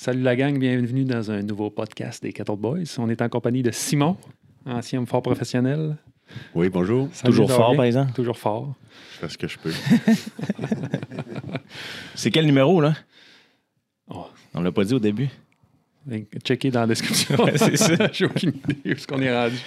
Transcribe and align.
Salut 0.00 0.22
la 0.22 0.36
gang, 0.36 0.56
bienvenue 0.56 1.04
dans 1.04 1.32
un 1.32 1.42
nouveau 1.42 1.70
podcast 1.70 2.22
des 2.22 2.32
Cattle 2.32 2.54
Boys. 2.56 2.84
On 2.98 3.10
est 3.10 3.20
en 3.20 3.28
compagnie 3.28 3.64
de 3.64 3.72
Simon, 3.72 4.16
ancien 4.64 5.04
fort 5.06 5.22
professionnel. 5.22 5.96
Oui, 6.54 6.68
bonjour. 6.68 7.08
Salut, 7.12 7.32
Toujours 7.32 7.50
fort, 7.50 7.74
par 7.74 7.84
exemple. 7.84 8.12
Toujours 8.12 8.38
fort. 8.38 8.76
Je 9.14 9.18
fais 9.18 9.28
ce 9.28 9.36
que 9.36 9.48
je 9.48 9.58
peux. 9.58 9.72
C'est 12.14 12.30
quel 12.30 12.46
numéro, 12.46 12.80
là? 12.80 12.94
Oh, 14.08 14.28
On 14.54 14.60
l'a 14.60 14.70
pas 14.70 14.84
dit 14.84 14.94
au 14.94 15.00
début. 15.00 15.30
checker 16.44 16.70
dans 16.70 16.82
la 16.82 16.86
description. 16.86 17.34
Ouais, 17.42 17.58
c'est 17.58 17.76
ça. 17.76 18.08
J'ai 18.12 18.26
aucune 18.26 18.50
idée 18.50 18.76
où 18.84 18.88
est-ce 18.90 19.04
qu'on 19.04 19.20
est 19.20 19.36
rendu. 19.36 19.58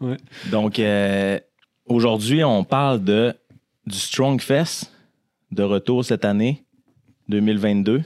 Ouais. 0.00 0.16
Donc, 0.50 0.80
euh, 0.80 1.38
aujourd'hui, 1.86 2.42
on 2.42 2.64
parle 2.64 3.04
de, 3.04 3.32
du 3.86 3.96
Strong 3.96 4.40
Fest 4.40 4.92
de 5.52 5.62
retour 5.62 6.04
cette 6.04 6.24
année, 6.24 6.64
2022. 7.28 8.02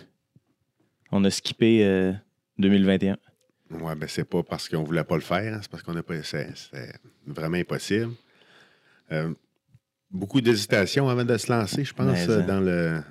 On 1.13 1.25
a 1.25 1.31
skippé 1.31 1.85
euh, 1.85 2.13
2021. 2.59 3.17
Ouais, 3.71 3.95
ben 3.97 4.09
c'est 4.09 4.25
pas 4.25 4.43
parce 4.43 4.69
qu'on 4.69 4.85
voulait 4.85 5.05
pas 5.05 5.17
le 5.17 5.21
faire, 5.23 5.55
hein, 5.55 5.59
c'est 5.63 5.71
parce 5.71 5.83
qu'on 5.83 5.95
n'a 5.95 6.03
pas. 6.03 6.23
C'est 6.23 6.49
vraiment 7.27 7.57
impossible. 7.57 8.13
Euh, 9.13 9.33
beaucoup 10.11 10.41
d'hésitation 10.41 11.09
avant 11.09 11.25
de 11.25 11.37
se 11.37 11.51
lancer, 11.53 11.85
je 11.85 11.93
pense, 11.93 12.19
euh, 12.29 12.41
ça. 12.41 12.43
dans 12.43 12.61
le 12.61 13.03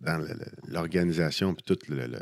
dans 0.00 0.24
l'organisation 0.68 1.54
puis 1.54 1.62
tout 1.64 1.78
le, 1.88 2.06
le- 2.06 2.18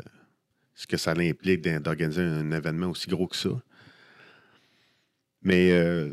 ce 0.75 0.85
que 0.87 0.97
ça 0.97 1.11
implique 1.11 1.61
d'organiser 1.81 2.21
un 2.23 2.51
événement 2.51 2.87
aussi 2.87 3.07
gros 3.09 3.27
que 3.27 3.35
ça. 3.35 3.49
Mais 5.41 5.71
euh, 5.71 6.11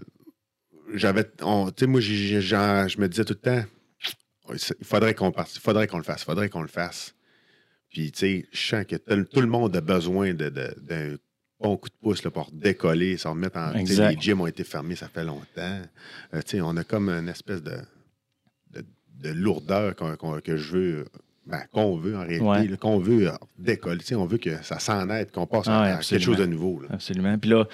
j'avais. 0.94 1.24
Tu 1.24 1.44
sais, 1.78 1.86
moi, 1.86 2.00
je 2.00 2.98
me 3.00 3.06
disais 3.08 3.24
tout 3.24 3.34
le 3.34 3.38
temps, 3.40 3.64
il 4.52 4.84
faudrait 4.84 5.14
qu'on 5.14 5.32
parte, 5.32 5.54
il 5.56 5.60
faudrait 5.60 5.86
qu'on 5.86 5.98
le 5.98 6.04
fasse, 6.04 6.22
il 6.22 6.26
faudrait 6.26 6.48
qu'on 6.48 6.62
le 6.62 6.68
fasse. 6.68 7.14
Puis, 7.96 8.12
tu 8.12 8.18
sais, 8.18 8.46
je 8.52 8.60
sens 8.60 8.84
que 8.84 8.96
tout 9.22 9.40
le 9.40 9.46
monde 9.46 9.74
a 9.74 9.80
besoin 9.80 10.34
d'un 10.34 11.14
bon 11.58 11.78
coup 11.78 11.88
de 11.88 11.94
pouce 12.02 12.22
là, 12.24 12.30
pour 12.30 12.50
décoller, 12.52 13.16
se 13.16 13.26
remettre 13.26 13.56
en. 13.56 13.70
Les 13.70 14.16
gyms 14.20 14.42
ont 14.42 14.46
été 14.46 14.64
fermés, 14.64 14.96
ça 14.96 15.08
fait 15.08 15.24
longtemps. 15.24 15.80
Euh, 16.34 16.42
tu 16.44 16.58
sais, 16.58 16.60
on 16.60 16.76
a 16.76 16.84
comme 16.84 17.08
une 17.08 17.30
espèce 17.30 17.62
de, 17.62 17.78
de, 18.74 18.84
de 19.22 19.30
lourdeur 19.30 19.94
que 20.44 20.58
je 20.58 20.72
veux. 20.76 21.04
ben, 21.46 21.62
qu'on 21.72 21.96
veut 21.96 22.14
en 22.18 22.20
réalité, 22.20 22.42
Ouais. 22.44 22.76
qu'on 22.78 22.98
veut 22.98 23.28
euh, 23.28 23.32
décoller. 23.58 24.00
Tu 24.00 24.08
sais, 24.08 24.14
on 24.14 24.26
veut 24.26 24.36
que 24.36 24.62
ça 24.62 24.78
s'en 24.78 25.08
aide, 25.08 25.30
qu'on 25.30 25.46
passe 25.46 25.64
Ah 25.66 25.84
à, 25.84 25.98
quelque 26.00 26.22
chose 26.22 26.36
de 26.36 26.44
nouveau. 26.44 26.82
là. 26.82 26.88
Absolument. 26.92 27.38
Puis 27.38 27.48
là, 27.48 27.66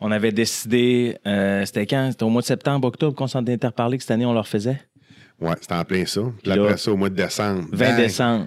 on 0.00 0.12
avait 0.12 0.30
décidé, 0.30 1.16
euh, 1.26 1.64
c'était 1.64 1.86
quand? 1.88 2.10
C'était 2.12 2.22
au 2.22 2.28
mois 2.30 2.42
de 2.42 2.46
septembre, 2.46 2.86
octobre 2.86 3.16
qu'on 3.16 3.26
s'en 3.26 3.44
était 3.44 3.66
reparlé 3.66 3.96
que 3.96 4.04
cette 4.04 4.12
année, 4.12 4.24
on 4.26 4.34
leur 4.34 4.46
faisait? 4.46 4.80
Ouais, 5.40 5.54
c'était 5.60 5.74
en 5.74 5.84
plein 5.84 6.06
ça. 6.06 6.20
Puis 6.22 6.32
Puis 6.44 6.52
là, 6.54 6.62
après 6.62 6.76
ça, 6.76 6.92
au 6.92 6.96
mois 6.96 7.10
de 7.10 7.16
décembre. 7.16 7.66
20 7.72 7.88
bang, 7.88 7.96
décembre. 7.96 8.46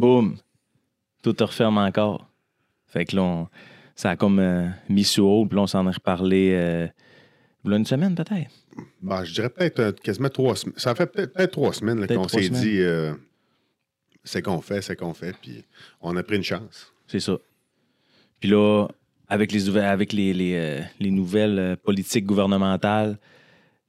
Boum. 0.00 0.36
Tout 1.22 1.36
referme 1.40 1.78
encore. 1.78 2.26
Fait 2.86 3.04
que 3.04 3.16
là, 3.16 3.22
on- 3.22 3.48
ça 3.94 4.10
a 4.10 4.16
comme 4.16 4.38
euh, 4.38 4.66
mis 4.88 5.04
sous 5.04 5.22
haut, 5.22 5.44
puis 5.46 5.56
là, 5.56 5.62
on 5.62 5.66
s'en 5.66 5.86
est 5.86 5.92
reparlé 5.94 6.52
euh, 6.54 6.88
une 7.66 7.84
semaine 7.84 8.14
peut-être. 8.14 8.50
Ben, 9.02 9.24
je 9.24 9.34
dirais 9.34 9.50
peut-être 9.50 9.78
euh, 9.80 9.92
quasiment 9.92 10.30
trois 10.30 10.56
semaines. 10.56 10.78
Ça 10.78 10.94
fait 10.94 11.06
peut-être 11.06 11.50
trois 11.52 11.72
semaines 11.74 12.06
qu'on 12.06 12.26
s'est 12.28 12.48
dit 12.60 12.80
euh, 12.80 13.12
c'est 14.24 14.40
qu'on 14.42 14.60
fait, 14.62 14.80
c'est 14.80 14.96
qu'on 14.96 15.12
fait. 15.14 15.36
Puis 15.40 15.64
on 16.00 16.16
a 16.16 16.22
pris 16.22 16.36
une 16.36 16.42
chance. 16.42 16.92
C'est 17.06 17.20
ça. 17.20 17.36
Puis 18.40 18.48
là, 18.48 18.86
avec 19.28 19.52
les, 19.52 19.76
avec 19.76 20.12
les, 20.14 20.32
les, 20.32 20.80
les 20.98 21.10
nouvelles 21.10 21.76
politiques 21.84 22.24
gouvernementales, 22.24 23.18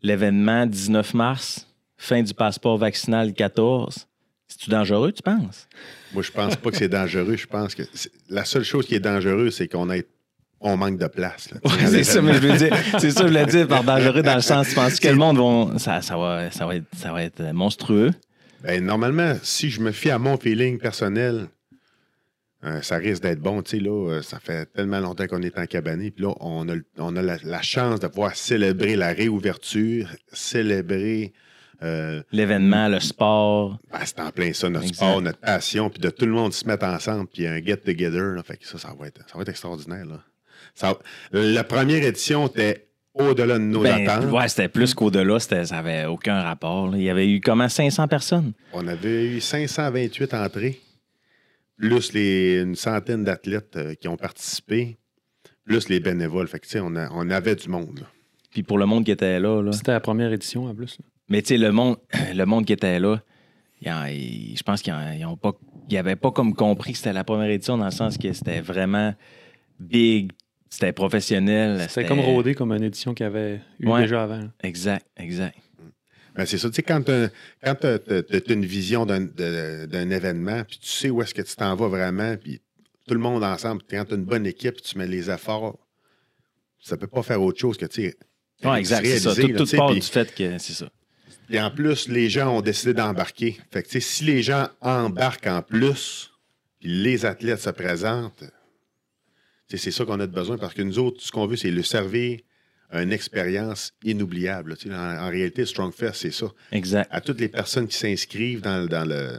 l'événement 0.02 0.66
19 0.66 1.14
mars, 1.14 1.68
fin 1.96 2.22
du 2.22 2.34
passeport 2.34 2.78
vaccinal 2.78 3.28
le 3.28 3.34
14, 3.34 4.08
c'est-tu 4.52 4.70
dangereux, 4.70 5.12
tu 5.12 5.22
penses? 5.24 5.68
Moi, 6.14 6.24
je 6.24 6.32
pense 6.32 6.56
pas 6.56 6.72
que 6.72 6.78
c'est 6.78 6.90
dangereux. 6.90 7.36
Je 7.38 7.48
pense 7.48 7.74
que 7.74 7.84
la 8.30 8.44
seule 8.46 8.64
chose 8.64 8.86
qui 8.86 8.96
est 8.96 9.00
dangereuse, 9.00 9.56
c'est 9.56 9.68
qu'on 9.68 9.90
ait- 9.92 10.08
on 10.60 10.78
manque 10.78 11.00
de 11.00 11.08
place. 11.08 11.50
là. 11.52 11.60
c'est 11.88 12.04
ça, 12.04 12.22
mais 12.22 12.34
je 12.36 12.40
veux 12.40 12.58
dire, 12.58 12.76
c'est 13.00 13.12
ça, 13.12 13.22
que 13.22 13.28
je 13.28 13.32
voulais 13.34 13.46
dire 13.46 13.68
par 13.68 13.84
dangereux 13.84 14.22
dans 14.22 14.36
le 14.36 14.42
sens, 14.42 14.68
tu 14.70 14.76
penses 14.76 15.00
que 15.00 15.08
le 15.08 15.16
monde 15.16 15.38
va, 15.38 15.80
ça, 15.80 16.02
ça, 16.02 16.18
va, 16.18 16.52
ça, 16.52 16.66
va 16.66 16.76
être, 16.76 16.86
ça 16.96 17.12
va 17.12 17.24
être 17.24 17.42
monstrueux? 17.54 18.12
Ben, 18.64 18.84
normalement, 18.86 19.34
si 19.42 19.70
je 19.72 19.80
me 19.82 19.92
fie 19.92 20.12
à 20.12 20.20
mon 20.20 20.38
feeling 20.38 20.78
personnel, 20.78 21.48
euh, 22.64 22.80
ça 22.84 22.98
risque 22.98 23.24
d'être 23.24 23.40
bon. 23.40 23.64
Tu 23.64 23.78
sais, 23.78 23.84
là, 23.84 23.90
euh, 24.12 24.22
ça 24.22 24.40
fait 24.40 24.68
tellement 24.72 25.00
longtemps 25.00 25.26
qu'on 25.26 25.42
est 25.42 25.58
en 25.58 25.66
cabané. 25.66 26.12
Puis 26.12 26.26
là, 26.26 26.34
on 26.42 26.70
a, 26.70 26.76
on 27.00 27.16
a 27.16 27.22
la, 27.24 27.38
la 27.44 27.62
chance 27.64 28.00
de 28.00 28.06
pouvoir 28.06 28.36
célébrer 28.36 28.96
la 28.96 29.14
réouverture, 29.14 30.10
célébrer. 30.32 31.34
Euh, 31.84 32.22
L'événement, 32.32 32.88
le 32.88 33.00
sport. 33.00 33.80
ben, 33.92 34.00
c'est 34.06 34.20
en 34.20 34.30
plein 34.32 34.54
ça, 34.54 34.70
notre 34.70 34.86
Exact. 34.86 34.96
sport, 35.06 35.22
notre 35.22 35.40
passion, 35.40 35.90
puis 35.90 36.00
de 36.00 36.10
tout 36.10 36.26
le 36.26 36.32
monde 36.32 36.54
se 36.54 36.66
mettre 36.68 36.86
ensemble, 36.86 37.28
puis 37.28 37.48
un 37.48 37.58
get-together. 37.58 38.36
là. 38.36 38.44
Fait 38.44 38.58
que 38.58 38.68
ça, 38.68 38.78
ça 38.78 38.94
va 38.98 39.08
être, 39.08 39.22
ça 39.30 39.36
va 39.36 39.42
être 39.42 39.50
extraordinaire. 39.50 40.06
Là. 40.06 40.24
Ça- 40.76 40.98
la 41.32 41.64
première 41.64 42.04
édition 42.04 42.48
était 42.48 42.88
au-delà 43.14 43.56
de 43.58 43.64
nos 43.64 43.82
Ben, 43.82 44.08
attentes. 44.08 44.32
ouais, 44.32 44.48
c'était 44.48 44.70
plus 44.70 44.94
qu'au-delà, 44.94 45.40
c'était- 45.40 45.66
ça 45.66 45.76
n'avait 45.78 46.06
aucun 46.06 46.42
rapport. 46.42 46.88
là. 46.90 46.98
Il 46.98 47.04
y 47.04 47.10
avait 47.10 47.30
eu 47.30 47.42
comment 47.42 47.68
500 47.68 48.08
personnes? 48.08 48.54
On 48.74 48.88
avait 48.88 49.26
eu 49.26 49.42
528 49.42 50.34
entrées, 50.34 50.80
plus 51.78 52.14
les, 52.14 52.62
une 52.62 52.76
centaine 52.76 53.24
d'athlètes 53.24 53.76
euh, 53.76 53.96
qui 53.96 54.08
ont 54.08 54.18
participé, 54.18 54.98
plus 55.66 55.90
les 55.90 56.00
bénévoles. 56.00 56.48
Fait 56.48 56.60
que, 56.60 56.66
tu 56.66 56.72
sais, 56.74 56.80
on, 56.80 56.96
a- 56.96 57.10
on 57.12 57.30
avait 57.30 57.56
du 57.56 57.68
monde. 57.70 58.00
là. 58.00 58.06
Puis 58.52 58.64
pour 58.64 58.78
le 58.78 58.86
monde 58.86 59.06
qui 59.06 59.12
était 59.12 59.40
là, 59.40 59.62
là. 59.62 59.72
C'était 59.72 59.92
la 59.94 60.00
première 60.00 60.32
édition 60.32 60.66
en 60.66 60.76
plus. 60.76 60.98
là. 61.00 61.06
Mais 61.32 61.42
tu 61.42 61.48
sais, 61.48 61.58
le 61.58 61.72
monde, 61.72 61.96
le 62.36 62.44
monde 62.44 62.66
qui 62.66 62.74
était 62.74 63.00
là, 63.00 63.22
ils 63.82 64.56
je 64.58 64.64
pense 64.64 64.82
qu'ils 64.82 64.92
en- 64.92 65.14
ils 65.14 65.26
ont 65.26 65.38
pas, 65.38 65.54
ils 65.90 66.16
pas 66.18 66.32
comme 66.32 66.54
compris 66.54 66.92
que 66.92 66.98
c'était 66.98 67.14
la 67.14 67.24
première 67.24 67.50
édition 67.50 67.78
dans 67.78 67.86
le 67.86 67.92
sens 67.92 68.18
que 68.18 68.34
c'était 68.34 68.60
vraiment 68.60 69.16
big, 69.80 70.32
c'était 70.70 70.92
professionnel. 70.92 71.86
C'était 71.88 72.06
comme 72.06 72.20
rodé 72.20 72.54
comme 72.54 72.74
une 72.74 72.84
édition 72.84 73.14
qu'il 73.14 73.24
y 73.24 73.28
avait 73.28 73.62
eu 73.80 73.88
Ouais. 73.88 74.02
déjà 74.02 74.24
avant. 74.24 74.44
Exact, 74.62 75.06
exact. 75.16 75.58
Ben, 76.36 76.46
c'est 76.46 76.58
ça, 76.58 76.70
tu 76.70 76.76
sais, 76.76 76.84
quand 76.84 77.02
tu 77.02 77.12
as, 77.12 78.54
une 78.54 78.66
vision 78.66 79.06
d'un, 79.06 80.10
événement, 80.10 80.64
puis 80.66 80.80
tu 80.80 80.90
sais 80.90 81.10
où 81.10 81.22
est-ce 81.22 81.34
que 81.34 81.42
tu 81.42 81.56
t'en 81.56 81.76
vas 81.76 81.88
vraiment, 81.88 82.36
puis 82.36 82.62
tout 83.08 83.14
le 83.14 83.20
monde 83.22 83.44
ensemble, 83.44 83.82
quand 83.90 84.04
tu 84.06 84.14
as 84.14 84.18
une 84.18 84.26
bonne 84.26 84.46
équipe, 84.46 84.82
tu 84.82 84.98
mets 84.98 85.08
les 85.08 85.30
efforts, 85.32 85.78
ça 86.80 86.98
peut 86.98 87.08
pas 87.08 87.24
faire 87.24 87.42
autre 87.42 87.60
chose 87.60 87.78
que, 87.78 87.86
tu 87.86 88.04
sais, 88.04 88.18
Ouais, 88.64 88.80
exact, 88.80 89.06
c'est 89.06 89.20
ça. 89.20 89.30
réaliser, 89.30 89.42
Tout, 89.42 89.48
là, 89.48 89.66
tout 89.66 89.78
part 89.78 89.94
du 89.94 90.02
fait 90.02 90.36
que 90.36 90.58
c'est 90.58 90.74
ça. 90.74 90.90
Et 91.52 91.60
en 91.62 91.70
plus, 91.72 92.08
les 92.08 92.30
gens 92.30 92.56
ont 92.58 92.62
décidé 92.62 92.94
d'embarquer. 92.94 93.58
Fait 93.72 93.84
que, 93.84 94.00
si 94.00 94.24
les 94.24 94.42
gens 94.42 94.68
embarquent 94.80 95.48
en 95.48 95.62
plus, 95.62 96.32
puis 96.80 96.90
les 97.04 97.26
athlètes 97.26 97.60
se 97.60 97.70
présentent, 97.70 98.44
c'est 99.68 99.92
ça 99.92 100.06
qu'on 100.06 100.20
a 100.20 100.28
de 100.28 100.32
besoin 100.34 100.58
parce 100.58 100.74
que 100.74 100.82
nous 100.82 101.00
autres, 101.00 101.22
ce 101.22 101.32
qu'on 101.32 101.48
veut, 101.48 101.56
c'est 101.56 101.72
le 101.72 101.84
servir 101.84 102.40
une 102.94 103.14
expérience 103.14 103.94
inoubliable. 104.04 104.76
En, 104.88 104.92
en 104.94 105.30
réalité, 105.30 105.66
Strongfest, 105.66 106.14
c'est 106.14 106.32
ça. 106.32 106.48
Exact. 106.74 107.08
À 107.12 107.22
toutes 107.22 107.40
les 107.40 107.48
personnes 107.48 107.88
qui 107.88 107.96
s'inscrivent 107.98 108.60
dans, 108.62 108.82
le- 108.82 108.88
dans 108.90 109.06
le. 109.06 109.38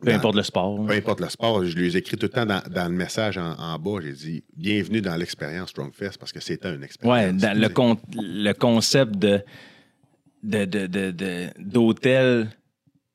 Peu 0.00 0.10
dans- 0.10 0.16
importe 0.18 0.36
le 0.36 0.42
sport. 0.42 0.86
peu 0.86 0.92
importe 0.92 1.20
le 1.22 1.30
sport, 1.30 1.64
je 1.64 1.74
les 1.78 1.96
écris 1.96 2.18
tout 2.18 2.26
le 2.26 2.30
temps 2.30 2.44
dans, 2.44 2.62
dans 2.70 2.88
le 2.90 2.94
message 2.94 3.38
en, 3.38 3.52
en 3.58 3.78
bas. 3.78 4.00
J'ai 4.02 4.12
dit 4.12 4.44
bienvenue 4.54 5.00
dans 5.00 5.16
l'expérience 5.16 5.70
Strongfest 5.70 6.18
parce 6.20 6.30
que 6.32 6.40
c'était 6.40 6.74
une 6.74 6.84
expérience. 6.84 7.16
Ouais, 7.26 7.32
dans 7.32 7.58
le, 7.58 7.68
con- 7.70 7.98
le 8.14 8.52
concept 8.52 9.16
de, 9.16 9.40
de, 10.44 10.64
de, 10.64 10.86
de- 10.86 11.10
de- 11.10 11.48
d'hôtel 11.58 12.48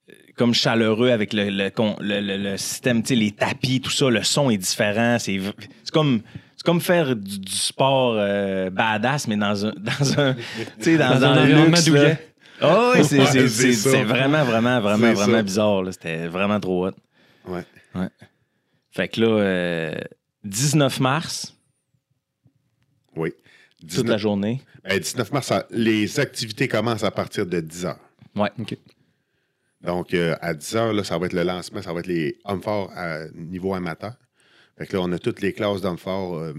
euh, 0.09 0.13
comme 0.35 0.53
chaleureux 0.53 1.12
avec 1.12 1.31
le, 1.34 1.50
le, 1.50 1.72
le- 2.01 2.38
le- 2.38 2.57
système, 2.57 3.01
tu 3.01 3.09
sais, 3.09 3.16
les 3.16 3.31
tapis, 3.31 3.79
tout 3.81 3.90
ça, 3.91 4.09
le 4.09 4.23
son 4.23 4.50
est 4.50 4.57
différent. 4.57 5.17
C'est, 5.19 5.39
c'est 5.84 5.91
comme. 5.91 6.22
C'est 6.56 6.66
comme 6.66 6.81
faire 6.81 7.16
du, 7.16 7.39
du 7.39 7.53
sport 7.56 8.16
euh, 8.18 8.69
badass, 8.69 9.29
mais 9.29 9.38
dans 9.38 9.66
un, 9.66 9.72
dans 9.78 10.19
un, 10.19 10.34
tu 10.34 10.41
sais, 10.81 10.97
dans, 10.97 11.18
Dans 11.18 11.25
un 11.28 11.45
luxe, 11.45 11.88
là. 11.88 12.18
Ah 12.59 12.91
oui, 12.94 13.06
c'est, 13.06 13.18
Ouais, 13.19 13.25
c'est, 13.28 13.47
c'est 13.47 13.72
c'est- 13.72 13.72
ça. 13.73 13.91
c'est 13.91 14.03
vraiment, 14.03 14.44
vraiment, 14.44 14.81
vraiment, 14.81 15.13
vraiment 15.13 15.38
ça. 15.38 15.41
bizarre. 15.44 15.84
là. 15.84 15.91
C'était 15.94 16.28
vraiment 16.28 16.59
trop 16.59 16.88
hot. 16.88 16.91
Ouais. 17.47 17.63
Fait 18.91 19.07
que 19.07 19.22
là, 19.22 19.28
euh, 19.28 19.95
19 20.44 21.00
mars, 21.00 21.56
Oui. 23.15 23.31
Toute 23.80 23.90
19, 23.90 24.08
la 24.10 24.18
journée. 24.18 24.62
ben, 24.84 25.00
19 25.00 25.31
mars, 25.31 25.48
ça- 25.48 25.66
les 25.72 26.20
activités 26.20 26.68
commencent 26.68 27.04
à 27.04 27.12
partir 27.12 27.46
de 27.46 27.60
10 27.60 27.86
heures. 27.86 28.00
Ouais. 28.36 28.50
OK. 28.60 28.76
Donc, 29.81 30.14
euh, 30.14 30.36
à 30.42 30.54
10 30.54 30.76
heures, 30.76 30.94
là, 30.94 31.04
ça 31.04 31.18
va 31.18 31.26
être 31.28 31.34
le 31.34 31.44
lancement, 31.44 31.81
ça 31.81 31.94
va 31.94 32.00
être 32.02 32.08
les 32.08 32.38
hommes 32.46 32.62
forts 32.62 32.92
à 32.96 33.28
niveau 33.34 33.74
amateur. 33.74 34.14
Fait 34.78 34.86
que 34.88 34.96
là, 34.98 35.04
on 35.04 35.12
a 35.14 35.20
toutes 35.20 35.42
les 35.42 35.54
classes 35.54 35.81
d'hommes 35.81 35.98
forts 35.98 36.36
euh, 36.38 36.54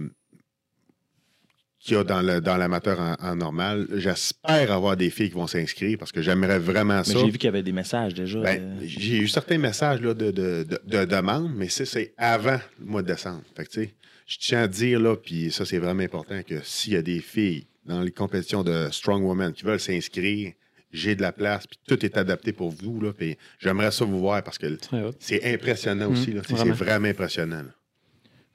qu'il 1.79 1.95
y 1.95 1.97
a 1.99 2.05
dans, 2.05 2.21
le, 2.21 2.41
dans 2.41 2.57
l'amateur 2.59 2.99
en, 3.01 3.15
en 3.27 3.37
normal. 3.37 3.87
J'espère 3.95 4.71
avoir 4.73 4.97
des 4.97 5.09
filles 5.11 5.29
qui 5.31 5.35
vont 5.35 5.47
s'inscrire 5.47 5.97
parce 5.99 6.13
que 6.13 6.21
j'aimerais 6.21 6.59
vraiment 6.59 6.99
Mais 6.99 7.05
ça. 7.05 7.19
j'ai 7.19 7.27
vu 7.31 7.33
qu'il 7.39 7.45
y 7.45 7.49
avait 7.49 7.63
des 7.63 7.73
messages 7.73 8.13
déjà. 8.15 8.41
Ben, 8.41 8.61
euh, 8.63 8.81
j'ai 8.85 9.17
eu 9.19 9.29
certains 9.29 9.57
messages 9.59 10.01
là, 10.03 10.13
de, 10.13 10.31
de, 10.31 10.65
de, 10.65 10.81
de 10.87 11.05
demandes, 11.07 11.53
mais 11.55 11.69
ça, 11.71 11.87
c'est 11.87 12.13
avant 12.19 12.59
le 12.79 12.85
mois 12.87 13.03
de 13.03 13.07
décembre. 13.09 13.43
Fait 13.57 13.65
que, 13.65 13.71
tu 13.71 13.83
sais, 13.85 13.95
je 14.31 14.39
tiens 14.39 14.63
à 14.63 14.69
dire, 14.69 15.01
là, 15.01 15.17
puis 15.17 15.51
ça, 15.51 15.65
c'est 15.65 15.79
vraiment 15.79 16.05
important, 16.05 16.41
que 16.47 16.61
s'il 16.63 16.93
y 16.93 16.97
a 16.97 17.03
des 17.03 17.19
filles 17.19 17.67
dans 17.85 18.01
les 18.01 18.13
compétitions 18.13 18.63
de 18.63 18.89
Strong 18.93 19.25
Women 19.25 19.53
qui 19.53 19.65
veulent 19.65 19.81
s'inscrire, 19.81 20.53
j'ai 20.93 21.17
de 21.17 21.23
la 21.23 21.33
place, 21.33 21.67
puis 21.67 21.79
tout 21.89 22.05
est 22.07 22.17
adapté 22.17 22.53
pour 22.53 22.71
vous. 22.71 23.01
Là, 23.01 23.13
puis 23.13 23.37
j'aimerais 23.59 23.91
ça 23.91 24.05
vous 24.05 24.21
voir 24.21 24.43
parce 24.45 24.57
que 24.57 24.79
c'est 25.19 25.53
impressionnant 25.53 26.11
aussi. 26.11 26.27
sais, 26.27 26.33
vraiment. 26.33 26.65
C'est 26.65 26.85
vraiment 26.85 27.09
impressionnant. 27.09 27.65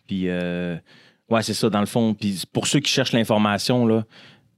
Puis, 0.07 0.29
euh, 0.29 0.77
ouais, 1.29 1.43
c'est 1.43 1.53
ça, 1.53 1.69
dans 1.69 1.81
le 1.81 1.85
fond. 1.85 2.13
Puis, 2.13 2.43
pour 2.53 2.67
ceux 2.67 2.79
qui 2.79 2.91
cherchent 2.91 3.13
l'information, 3.13 3.85
là, 3.85 4.05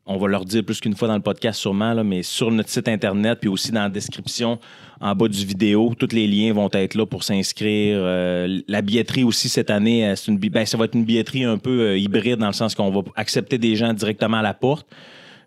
on 0.08 0.18
va 0.18 0.28
leur 0.28 0.46
dire 0.46 0.64
plus 0.64 0.80
qu'une 0.80 0.96
fois 0.96 1.08
dans 1.08 1.16
le 1.16 1.22
podcast 1.22 1.60
sûrement, 1.60 2.04
mais 2.04 2.24
sur 2.24 2.50
notre 2.50 2.70
site 2.70 2.88
Internet, 2.88 3.40
puis 3.40 3.50
aussi 3.50 3.72
dans 3.72 3.84
la 3.84 3.90
description, 3.90 4.58
en 5.02 5.14
bas 5.14 5.28
du 5.28 5.46
vidéo, 5.46 5.94
tous 6.00 6.14
les 6.14 6.28
liens 6.28 6.54
vont 6.54 6.70
être 6.72 6.96
là 6.96 7.06
pour 7.06 7.24
s'inscrire. 7.24 7.98
Euh, 8.00 8.62
la 8.68 8.82
billetterie 8.82 9.26
aussi, 9.26 9.50
cette 9.50 9.70
année, 9.70 10.10
euh, 10.10 10.16
ben, 10.28 10.66
ça 10.66 10.78
va 10.78 10.86
être 10.86 10.96
une 10.96 11.04
billetterie 11.04 11.44
un 11.44 11.58
peu 11.58 11.82
euh, 11.82 11.98
hybride 11.98 12.38
dans 12.38 12.48
le 12.48 12.54
sens 12.54 12.74
qu'on 12.74 12.90
va 12.90 13.02
accepter 13.16 13.58
des 13.58 13.76
gens 13.76 13.94
directement 13.94 14.38
à 14.38 14.42
la 14.42 14.54
porte, 14.54 14.88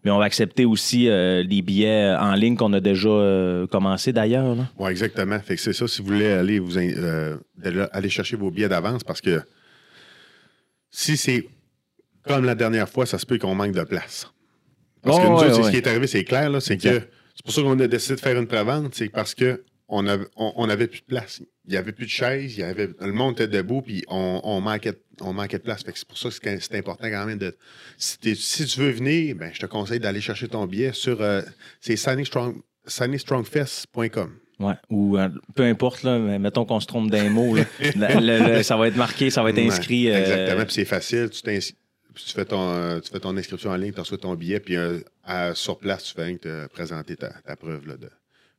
mais 0.05 0.11
on 0.11 0.19
va 0.19 0.25
accepter 0.25 0.65
aussi 0.65 1.09
les 1.09 1.63
billets 1.63 2.15
en 2.19 2.33
ligne 2.33 2.57
qu'on 2.57 2.73
a 2.73 2.81
déjà 2.81 3.67
commencé 3.71 4.15
d'ailleurs. 4.15 4.57
Oui, 4.79 4.91
exactement. 4.91 5.39
Fait 5.41 5.59
c'est 5.59 5.75
ça, 5.75 5.87
si 5.87 6.01
vous 6.01 6.09
voulez 6.09 6.27
aller, 6.27 6.59
aller 7.93 8.09
chercher 8.09 8.37
vos 8.37 8.51
billets 8.51 8.71
d'avance, 8.71 9.05
parce 9.05 9.21
que 9.21 9.43
si 10.91 11.19
c'est 11.19 11.47
comme 12.27 12.47
la 12.47 12.55
dernière 12.55 12.89
fois, 12.89 13.05
ça 13.05 13.19
se 13.19 13.27
peut 13.27 13.37
qu'on 13.37 13.55
manque 13.55 13.73
de 13.73 13.85
place. 13.85 14.33
Parce 15.03 15.19
que 15.19 15.23
nous 15.25 15.31
ouais, 15.31 15.35
autres, 15.45 15.55
c'est 15.55 15.61
ouais. 15.61 15.67
ce 15.67 15.71
qui 15.71 15.77
est 15.77 15.87
arrivé, 15.87 16.07
c'est 16.07 16.25
clair, 16.25 16.51
c'est 16.63 16.77
que 16.77 17.01
c'est 17.35 17.45
pour 17.45 17.53
ça 17.55 17.63
qu'on 17.63 17.79
a 17.81 17.87
décidé 17.87 18.17
de 18.17 18.21
faire 18.21 18.39
une 18.39 18.47
prévente, 18.47 18.95
c'est 18.95 19.09
parce 19.09 19.35
que 19.35 19.63
on 19.89 20.07
avait, 20.07 20.27
on, 20.37 20.53
on 20.57 20.69
avait 20.69 20.87
plus 20.87 21.01
de 21.01 21.07
place. 21.07 21.41
Il 21.67 21.73
n'y 21.73 21.77
avait 21.77 21.91
plus 21.93 22.05
de 22.07 22.11
chaises, 22.11 22.55
il 22.57 22.61
y 22.61 22.63
avait, 22.63 22.89
le 23.01 23.13
monde 23.13 23.33
était 23.35 23.49
debout, 23.49 23.83
puis 23.83 24.05
on, 24.09 24.41
on 24.45 24.61
manquait, 24.61 24.95
on 25.21 25.33
manquait 25.33 25.59
de 25.59 25.63
place. 25.65 25.83
C'est 25.95 26.07
pour 26.07 26.17
ça 26.19 26.29
que 26.29 26.35
c'est 26.61 26.77
important 26.79 27.09
quand 27.11 27.27
même 27.27 27.39
de. 27.39 27.57
Si, 27.99 28.19
tu 28.67 28.81
veux 28.81 28.91
venir, 28.91 29.35
ben, 29.37 29.51
je 29.53 29.59
te 29.61 29.67
conseille 29.67 29.99
d'aller 30.01 30.21
chercher 30.21 30.47
ton 30.49 30.67
billet 30.67 30.93
sur. 30.93 31.21
euh, 31.23 31.43
c'est 31.81 31.97
sunnystrongfest.com. 31.97 34.31
Ouais. 34.61 34.75
Ou 34.91 35.17
euh, 35.17 35.29
peu 35.55 35.63
importe, 35.63 36.03
là, 36.03 36.19
mais 36.19 36.39
mettons 36.39 36.67
qu'on 36.67 36.81
se 36.81 36.87
trompe 36.87 37.11
d'un 37.11 37.31
mot. 37.31 37.57
là. 37.57 37.65
Le- 37.81 38.21
le- 38.21 38.57
le- 38.59 38.63
ça 38.63 38.77
va 38.77 38.89
être 38.89 38.97
marqué, 38.97 39.31
ça 39.31 39.43
va 39.43 39.49
être 39.51 39.59
inscrit. 39.59 40.09
Ouais, 40.09 40.15
euh, 40.15 40.21
Exactement, 40.21 40.65
puis 40.67 40.75
c'est 40.75 40.85
facile. 40.85 41.31
Tu, 41.31 41.41
tu, 42.15 42.33
fais 42.35 42.45
ton, 42.45 42.71
euh, 42.71 43.01
tu 43.01 43.11
fais 43.11 43.21
ton 43.21 43.37
inscription 43.37 43.71
en 43.71 43.77
ligne, 43.77 43.93
tu 43.93 44.01
reçois 44.01 44.19
ton 44.19 44.35
billet, 44.35 44.61
puis 44.61 44.77
euh, 44.77 44.99
à- 45.25 45.55
sur 45.55 45.79
place, 45.79 46.05
tu 46.05 46.15
fais 46.15 46.37
te 46.37 46.67
présenter 46.69 47.17
ta, 47.17 47.29
ta 47.47 47.57
preuve. 47.57 47.87
Là, 47.87 47.97
de, 47.97 48.09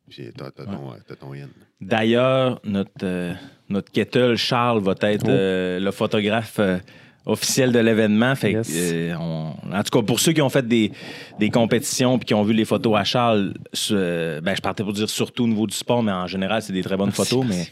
puis 0.09 0.29
t'as, 0.37 0.51
t'as 0.51 0.65
ton, 0.65 0.91
euh, 0.91 0.95
t'as 1.07 1.15
ton 1.15 1.33
yen. 1.33 1.49
D'ailleurs, 1.79 2.59
notre, 2.63 2.91
euh, 3.03 3.33
notre 3.69 3.91
kettle, 3.91 4.35
Charles, 4.35 4.81
va 4.81 4.93
être 5.01 5.25
Oh. 5.25 5.29
euh, 5.29 5.79
le 5.79 5.91
photographe 5.91 6.57
euh, 6.59 6.77
officiel 7.25 7.71
de 7.71 7.79
l'événement. 7.79 8.33
Fait 8.35 8.53
que, 8.53 8.57
Yes. 8.57 8.69
euh, 8.73 9.13
on- 9.19 9.53
en 9.71 9.83
tout 9.83 9.97
cas, 9.99 10.05
pour 10.05 10.19
ceux 10.19 10.33
qui 10.33 10.41
ont 10.41 10.49
fait 10.49 10.67
des, 10.67 10.91
des 11.39 11.49
compétitions 11.49 12.17
puis 12.17 12.25
qui 12.25 12.33
ont 12.33 12.43
vu 12.43 12.53
les 12.53 12.65
photos 12.65 12.97
à 12.97 13.03
Charles, 13.03 13.53
ce- 13.73 14.39
ben, 14.39 14.55
je 14.55 14.61
partais 14.61 14.83
pour 14.83 14.93
dire 14.93 15.09
surtout 15.09 15.43
au 15.43 15.47
niveau 15.47 15.67
du 15.67 15.75
sport, 15.75 16.01
mais 16.03 16.11
en 16.11 16.27
général, 16.27 16.61
c'est 16.61 16.73
des 16.73 16.83
très 16.83 16.97
bonnes 16.97 17.11
Merci, 17.15 17.29
photos. 17.35 17.45
Mais 17.49 17.67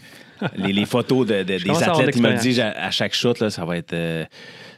les, 0.56 0.72
les 0.72 0.86
photos 0.86 1.28
de, 1.28 1.44
de- 1.44 1.58
des 1.58 1.84
athlètes, 1.84 2.16
il 2.16 2.22
me 2.22 2.62
à, 2.62 2.86
à 2.86 2.92
chaque 2.92 3.14
shot, 3.14 3.34
là, 3.42 3.50
ça 3.50 3.66
va 3.66 3.76
être. 3.78 3.94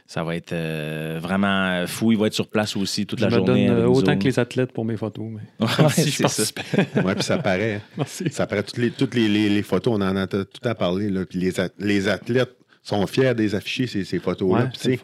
Euh, 0.02 0.06
ça 0.06 0.24
va 0.24 0.36
être 0.36 0.52
euh, 0.52 1.18
vraiment 1.22 1.86
fou. 1.86 2.12
Il 2.12 2.18
va 2.18 2.26
être 2.26 2.34
sur 2.34 2.48
place 2.48 2.76
aussi 2.76 3.06
toute 3.06 3.18
Je 3.20 3.24
la 3.24 3.30
me 3.30 3.36
journée. 3.36 3.66
donne 3.68 3.76
euh, 3.78 3.86
autant 3.86 4.18
que 4.18 4.24
les 4.24 4.38
athlètes 4.38 4.72
pour 4.72 4.84
mes 4.84 4.96
photos. 4.96 5.24
Mais... 5.30 5.66
Ouais, 5.66 5.88
si 5.90 6.10
je 6.10 6.22
participais. 6.22 6.62
Ouais, 7.02 7.14
puis 7.14 7.24
ça 7.24 7.38
paraît. 7.38 7.80
Merci. 7.96 8.24
Ça 8.30 8.46
paraît. 8.46 8.62
Toutes 8.62 8.78
les, 8.78 8.90
toutes 8.90 9.14
les, 9.14 9.28
les- 9.28 9.48
les 9.48 9.62
photos, 9.62 9.94
on 9.98 10.02
en 10.02 10.16
a 10.16 10.26
tout 10.26 10.44
à 10.64 10.74
parler. 10.74 11.08
Là, 11.10 11.24
puis 11.24 11.38
les, 11.38 11.52
les 11.78 12.08
athlètes 12.08 12.54
sont 12.82 13.06
fiers 13.06 13.34
des 13.34 13.54
afficher 13.54 13.86
ces, 13.86 14.04
ces 14.04 14.18
photos-là. 14.18 14.68
Ouais, 14.84 14.98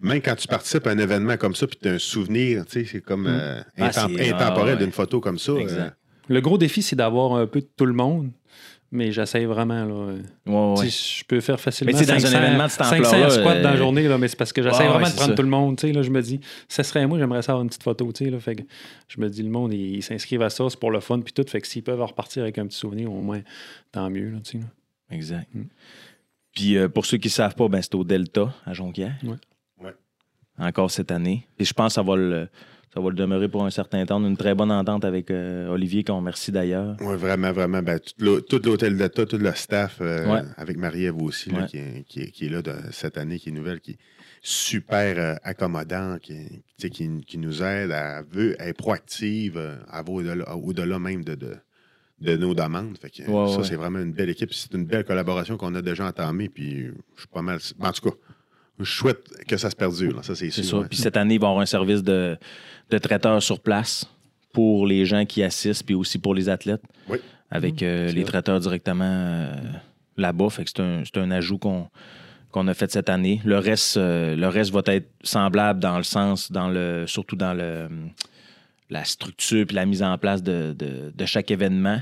même 0.00 0.20
quand 0.22 0.36
tu 0.36 0.46
participes 0.46 0.86
à 0.86 0.90
un 0.90 0.98
événement 0.98 1.36
comme 1.36 1.54
ça, 1.56 1.66
puis 1.66 1.76
tu 1.82 1.88
as 1.88 1.92
un 1.94 1.98
souvenir, 1.98 2.64
tu 2.64 2.84
sais, 2.84 2.88
c'est 2.90 3.00
comme 3.00 3.26
euh, 3.28 3.60
Ah, 3.76 3.86
intemporel 3.88 4.34
ah, 4.38 4.64
ouais. 4.64 4.76
d'une 4.76 4.92
photo 4.92 5.20
comme 5.20 5.38
ça. 5.38 5.52
Exact. 5.54 5.80
euh, 5.80 5.90
Le 6.28 6.40
gros 6.40 6.58
défi, 6.58 6.80
c'est 6.80 6.94
d'avoir 6.96 7.34
un 7.34 7.46
peu 7.48 7.60
de 7.60 7.68
tout 7.76 7.86
le 7.86 7.92
monde. 7.92 8.30
Mais 8.94 9.10
j'essaie 9.10 9.44
vraiment. 9.44 9.84
Là, 9.84 10.14
Ouais, 10.46 10.78
ouais. 10.78 10.88
Je 10.88 11.24
peux 11.24 11.40
faire 11.40 11.58
facilement 11.58 11.92
Mais 11.92 11.98
tu 11.98 12.04
sais, 12.04 12.12
dans 12.12 12.16
un 12.16 12.30
500, 12.30 12.38
événement 12.38 12.64
de 12.64 12.70
cette 12.70 12.84
500 12.84 12.96
ampleur-là, 12.96 13.30
squats 13.30 13.54
dans 13.56 13.62
la 13.62 13.74
euh, 13.74 13.76
journée, 13.76 14.06
là, 14.06 14.18
mais 14.18 14.28
c'est 14.28 14.36
parce 14.36 14.52
que 14.52 14.62
j'essaie 14.62 14.76
Ouais, 14.76 14.82
ouais, 14.84 14.88
vraiment 14.88 15.08
de 15.08 15.14
prendre 15.14 15.30
ça. 15.30 15.34
tout 15.34 15.42
le 15.42 15.48
monde. 15.48 15.76
Tu 15.76 15.88
sais, 15.88 15.92
Là, 15.92 16.02
je 16.02 16.10
me 16.10 16.22
dis, 16.22 16.40
ça 16.68 16.84
serait 16.84 17.04
moi, 17.08 17.18
j'aimerais 17.18 17.42
ça 17.42 17.52
avoir 17.52 17.64
une 17.64 17.68
petite 17.68 17.82
photo. 17.82 18.12
Tu 18.12 18.24
sais, 18.24 18.30
là, 18.30 18.38
fait 18.38 18.54
que 18.54 18.62
je 19.08 19.20
me 19.20 19.28
dis, 19.28 19.42
le 19.42 19.50
monde, 19.50 19.74
ils 19.74 20.02
s'inscrivent 20.02 20.42
à 20.42 20.50
ça, 20.50 20.64
c'est 20.70 20.78
pour 20.78 20.92
le 20.92 21.00
fun, 21.00 21.18
puis 21.20 21.32
tout. 21.32 21.44
Fait 21.48 21.60
que 21.60 21.66
s'ils 21.66 21.82
peuvent 21.82 22.00
repartir 22.00 22.44
avec 22.44 22.56
un 22.58 22.66
petit 22.68 22.78
souvenir, 22.78 23.12
au 23.12 23.20
moins, 23.20 23.40
tant 23.90 24.08
mieux. 24.10 24.30
Là, 24.30 24.38
tu 24.44 24.52
sais, 24.52 24.58
là. 24.58 24.64
Exact. 25.10 25.48
Mm. 25.52 25.64
Puis 26.54 26.76
euh, 26.76 26.88
pour 26.88 27.04
ceux 27.04 27.18
qui 27.18 27.28
ne 27.28 27.32
savent 27.32 27.56
pas, 27.56 27.66
ben, 27.68 27.82
c'est 27.82 27.94
au 27.96 28.04
Delta 28.04 28.54
à 28.64 28.72
Jonquière. 28.74 29.16
Ouais. 29.24 29.36
Ouais. 29.84 29.94
Encore 30.58 30.90
cette 30.90 31.10
année. 31.10 31.48
Et 31.58 31.64
je 31.64 31.72
pense 31.72 31.88
que 31.88 31.94
ça 31.94 32.02
va 32.02 32.14
le, 32.14 32.48
ça 32.94 33.00
va 33.00 33.08
le 33.10 33.16
demeurer 33.16 33.48
pour 33.48 33.64
un 33.64 33.70
certain 33.70 34.06
temps. 34.06 34.24
Une 34.24 34.36
très 34.36 34.54
bonne 34.54 34.70
entente 34.70 35.04
avec 35.04 35.30
euh, 35.30 35.68
Olivier, 35.68 36.04
qu'on 36.04 36.16
remercie 36.18 36.52
d'ailleurs. 36.52 36.96
Oui, 37.00 37.16
vraiment, 37.16 37.50
vraiment. 37.52 37.82
Ben, 37.82 37.98
tout 37.98 38.12
l'hô- 38.24 38.40
tout 38.40 38.60
l'hôtel 38.64 38.96
d'État, 38.96 39.26
tout 39.26 39.36
le 39.36 39.52
staff, 39.52 39.98
euh, 40.00 40.32
Ouais. 40.32 40.42
avec 40.56 40.76
Marie-Ève 40.76 41.16
aussi, 41.20 41.50
là, 41.50 41.62
Ouais. 41.62 41.66
qui, 41.66 41.78
est, 41.78 42.04
qui 42.06 42.20
est- 42.20 42.30
qui 42.30 42.46
est 42.46 42.48
là 42.50 42.62
de- 42.62 42.72
cette 42.92 43.18
année, 43.18 43.38
qui 43.40 43.48
est 43.48 43.52
nouvelle, 43.52 43.80
qui 43.80 43.92
est 43.92 43.98
super 44.42 45.18
euh, 45.18 45.34
accommodant, 45.42 46.18
qui, 46.22 46.34
nous 47.38 47.62
aide 47.64 47.90
à 47.90 48.22
veut 48.22 48.54
être 48.60 48.76
proactive, 48.76 49.56
euh, 49.56 49.74
à 49.88 50.02
aller 50.02 50.44
au-delà, 50.62 50.98
même 51.00 51.24
de, 51.24 51.34
de, 51.34 51.56
de 52.20 52.36
nos 52.36 52.54
demandes. 52.54 52.96
Fait 52.98 53.10
que, 53.10 53.28
Ouais, 53.28 53.52
ça, 53.52 53.64
c'est 53.64 53.74
vraiment 53.74 53.98
une 53.98 54.12
belle 54.12 54.30
équipe. 54.30 54.52
C'est 54.54 54.72
une 54.74 54.84
belle 54.84 55.04
collaboration 55.04 55.56
qu'on 55.56 55.74
a 55.74 55.82
déjà 55.82 56.06
entamée. 56.06 56.48
Puis 56.48 56.84
je 57.16 57.20
suis 57.20 57.28
pas 57.32 57.42
mal. 57.42 57.58
En 57.80 57.90
tout 57.90 58.10
cas, 58.10 58.16
je 58.80 58.90
souhaite 58.90 59.46
que 59.46 59.56
ça 59.56 59.70
se 59.70 59.76
perdure. 59.76 60.16
là, 60.16 60.22
ça, 60.22 60.34
c'est 60.34 60.50
C'est 60.50 60.62
sûr. 60.62 60.78
ouais. 60.80 60.86
Puis 60.88 60.98
cette 60.98 61.16
année, 61.16 61.34
il 61.34 61.40
va 61.40 61.46
y 61.46 61.50
avoir 61.50 61.62
un 61.62 61.66
service 61.66 62.02
de, 62.02 62.36
de 62.90 62.98
traiteur 62.98 63.42
sur 63.42 63.60
place 63.60 64.06
pour 64.52 64.86
les 64.86 65.04
gens 65.04 65.24
qui 65.24 65.42
assistent, 65.42 65.84
puis 65.84 65.94
aussi 65.94 66.18
pour 66.18 66.34
les 66.34 66.48
athlètes. 66.48 66.82
Oui. 67.08 67.18
Avec 67.50 67.82
euh, 67.82 68.08
c'est 68.08 68.14
les 68.14 68.22
vrai. 68.22 68.30
traiteurs 68.32 68.58
directement 68.60 69.04
euh, 69.04 69.54
là-bas. 70.16 70.48
Fait 70.50 70.64
que 70.64 70.70
c'est 70.74 70.82
un, 70.82 71.02
c'est 71.04 71.18
un 71.20 71.30
ajout 71.30 71.58
qu'on 71.58 71.88
qu'on 72.50 72.68
a 72.68 72.74
fait 72.74 72.88
cette 72.90 73.08
année. 73.08 73.40
Le 73.44 73.58
reste, 73.58 73.96
euh, 73.96 74.36
le 74.36 74.46
reste 74.46 74.70
va 74.70 74.80
être 74.86 75.08
semblable 75.24 75.80
dans 75.80 75.96
le 75.96 76.04
sens, 76.04 76.52
dans 76.52 76.68
le, 76.68 77.04
surtout 77.08 77.34
dans 77.34 77.52
le, 77.52 77.88
la 78.90 79.04
structure 79.04 79.66
puis 79.66 79.74
la 79.74 79.86
mise 79.86 80.04
en 80.04 80.16
place 80.18 80.40
de, 80.40 80.72
de- 80.72 81.12
de 81.12 81.26
chaque 81.26 81.50
événement. 81.50 82.00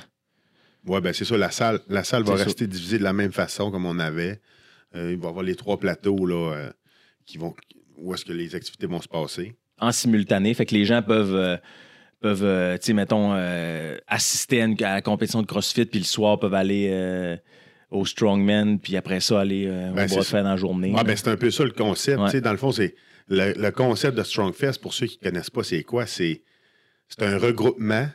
Oui, 0.86 1.00
ben 1.00 1.14
c'est 1.14 1.24
ça. 1.24 1.38
La 1.38 1.50
salle, 1.50 1.80
la 1.88 2.04
salle 2.04 2.22
va 2.24 2.32
C'est 2.32 2.38
ça. 2.40 2.44
rester 2.44 2.66
divisée 2.66 2.98
de 2.98 3.02
la 3.02 3.14
même 3.14 3.32
façon 3.32 3.70
comme 3.70 3.86
on 3.86 3.98
avait. 3.98 4.40
Euh, 4.94 5.12
il 5.12 5.18
va 5.18 5.26
y 5.26 5.28
avoir 5.30 5.42
les 5.44 5.54
trois 5.56 5.78
plateaux 5.78 6.26
là, 6.26 6.52
euh, 6.54 6.70
qui 7.26 7.38
vont, 7.38 7.54
où 7.96 8.12
est-ce 8.14 8.24
que 8.24 8.32
les 8.32 8.54
activités 8.54 8.86
vont 8.86 9.00
se 9.00 9.08
passer. 9.08 9.54
en 9.78 9.90
simultané. 9.92 10.52
Fait 10.54 10.66
que 10.66 10.74
les 10.74 10.84
gens 10.84 11.02
peuvent, 11.02 11.34
euh, 11.34 11.56
peuvent 12.20 12.44
euh, 12.44 12.76
tu 12.78 12.86
sais, 12.86 12.92
mettons, 12.92 13.32
euh, 13.34 13.96
assister 14.06 14.62
à, 14.62 14.66
une, 14.66 14.82
à 14.84 14.94
la 14.94 15.02
compétition 15.02 15.40
de 15.42 15.46
CrossFit, 15.46 15.86
puis 15.86 15.98
le 16.00 16.04
soir 16.04 16.38
peuvent 16.38 16.54
aller 16.54 16.90
euh, 16.92 17.36
au 17.90 18.04
Strongman, 18.06 18.78
puis 18.78 18.96
après 18.96 19.20
ça, 19.20 19.40
aller 19.40 19.66
Ben, 19.94 20.04
au 20.12 20.22
fer 20.22 20.42
dans 20.44 20.50
la 20.50 20.56
journée. 20.56 20.94
Ah, 20.96 21.04
ben, 21.04 21.16
c'est 21.16 21.28
un 21.28 21.36
peu 21.36 21.50
ça 21.50 21.64
le 21.64 21.70
concept. 21.72 22.20
Ouais. 22.20 22.40
Dans 22.40 22.52
le 22.52 22.58
fond, 22.58 22.70
c'est 22.72 22.94
le, 23.28 23.52
le 23.56 23.70
concept 23.70 24.16
de 24.16 24.22
Strongfest, 24.22 24.78
pour 24.80 24.94
ceux 24.94 25.06
qui 25.06 25.18
ne 25.22 25.30
connaissent 25.30 25.50
pas, 25.50 25.62
c'est 25.62 25.82
quoi? 25.82 26.06
C'est 26.06 26.42
c'est 27.08 27.22
un 27.24 27.36
regroupement 27.38 28.08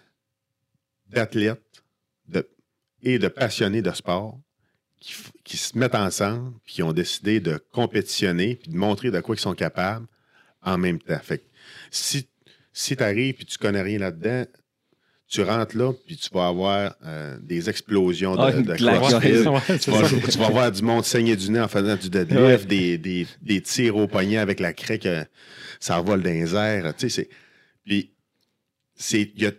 d'athlètes 1.08 1.84
de- 2.28 2.50
et 3.04 3.20
de 3.20 3.28
passionnés 3.28 3.82
de 3.82 3.92
sport 3.92 4.40
qui, 5.00 5.58
se 5.58 5.78
mettent 5.78 5.96
ensemble 5.96 6.54
puis 6.66 6.76
qui 6.76 6.84
ont 6.84 6.94
décidé 6.94 7.40
de 7.40 7.60
compétitionner 7.72 8.56
puis 8.56 8.72
de 8.72 8.78
montrer 8.78 9.12
de 9.12 9.20
quoi 9.20 9.36
ils 9.36 9.40
sont 9.40 9.54
capables 9.56 10.06
en 10.62 10.78
même 10.78 11.00
temps. 11.00 11.20
Fait 11.22 11.38
que 11.40 11.44
si, 11.92 12.28
si 12.74 12.96
tu 12.98 13.04
arrives 13.04 13.36
et 13.40 13.46
tu 13.46 13.58
connais 13.58 13.82
rien 13.82 14.00
là-dedans, 14.00 14.46
tu 15.30 15.42
rentres 15.44 15.78
là 15.78 15.92
puis 16.06 16.16
tu 16.18 16.30
vas 16.34 16.48
avoir 16.48 16.96
euh, 17.06 17.38
des 17.42 17.70
explosions 17.70 18.36
de, 18.36 18.42
Ah, 18.42 18.52
de. 18.52 18.76
CrossFit. 18.76 19.48
Ouais, 19.48 19.80
Tu 19.80 19.92
vas, 19.92 20.30
tu 20.32 20.38
vas 20.38 20.50
voir 20.50 20.72
du 20.72 20.82
monde 20.82 21.04
saigner 21.06 21.36
du 21.36 21.52
nez 21.52 21.60
en 21.60 21.68
faisant 21.68 21.96
du 21.96 22.10
deadlift, 22.10 22.42
Ouais. 22.42 22.66
des, 22.66 22.98
des, 22.98 23.28
des 23.42 23.62
tirs 23.62 23.96
au 23.98 24.08
poignet 24.08 24.38
avec 24.38 24.60
la 24.60 24.74
craie 24.74 25.00
que 25.00 25.26
ça 25.80 25.98
revole 25.98 26.24
dans 26.24 26.30
les 26.30 26.56
airs. 26.56 26.96
Tu 26.96 27.10
sais, 27.10 27.22
c'est. 27.24 27.30
Puis, 27.86 28.12
c'est. 28.96 29.32
Il 29.36 29.44
y 29.44 29.46
a 29.46 29.52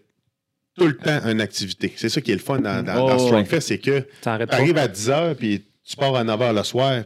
tout 0.78 0.86
le 0.86 0.96
temps 0.96 1.20
une 1.28 1.40
activité. 1.40 1.92
C'est 1.96 2.08
ça 2.08 2.20
qui 2.20 2.30
est 2.32 2.34
le 2.36 2.40
fun 2.40 2.60
dans, 2.60 2.82
dans, 2.84 3.04
Oh, 3.04 3.08
dans. 3.08 3.18
Strongfest, 3.18 3.60
c'est 3.60 3.78
que 3.78 4.06
T'arrêtes 4.22 4.48
tu 4.50 4.54
arrives 4.54 4.78
à 4.78 4.88
10 4.88 5.08
h 5.10 5.34
puis 5.34 5.64
tu 5.84 5.96
pars 5.96 6.14
à 6.14 6.24
9 6.24 6.40
h 6.40 6.54
le 6.54 6.62
soir, 6.64 7.04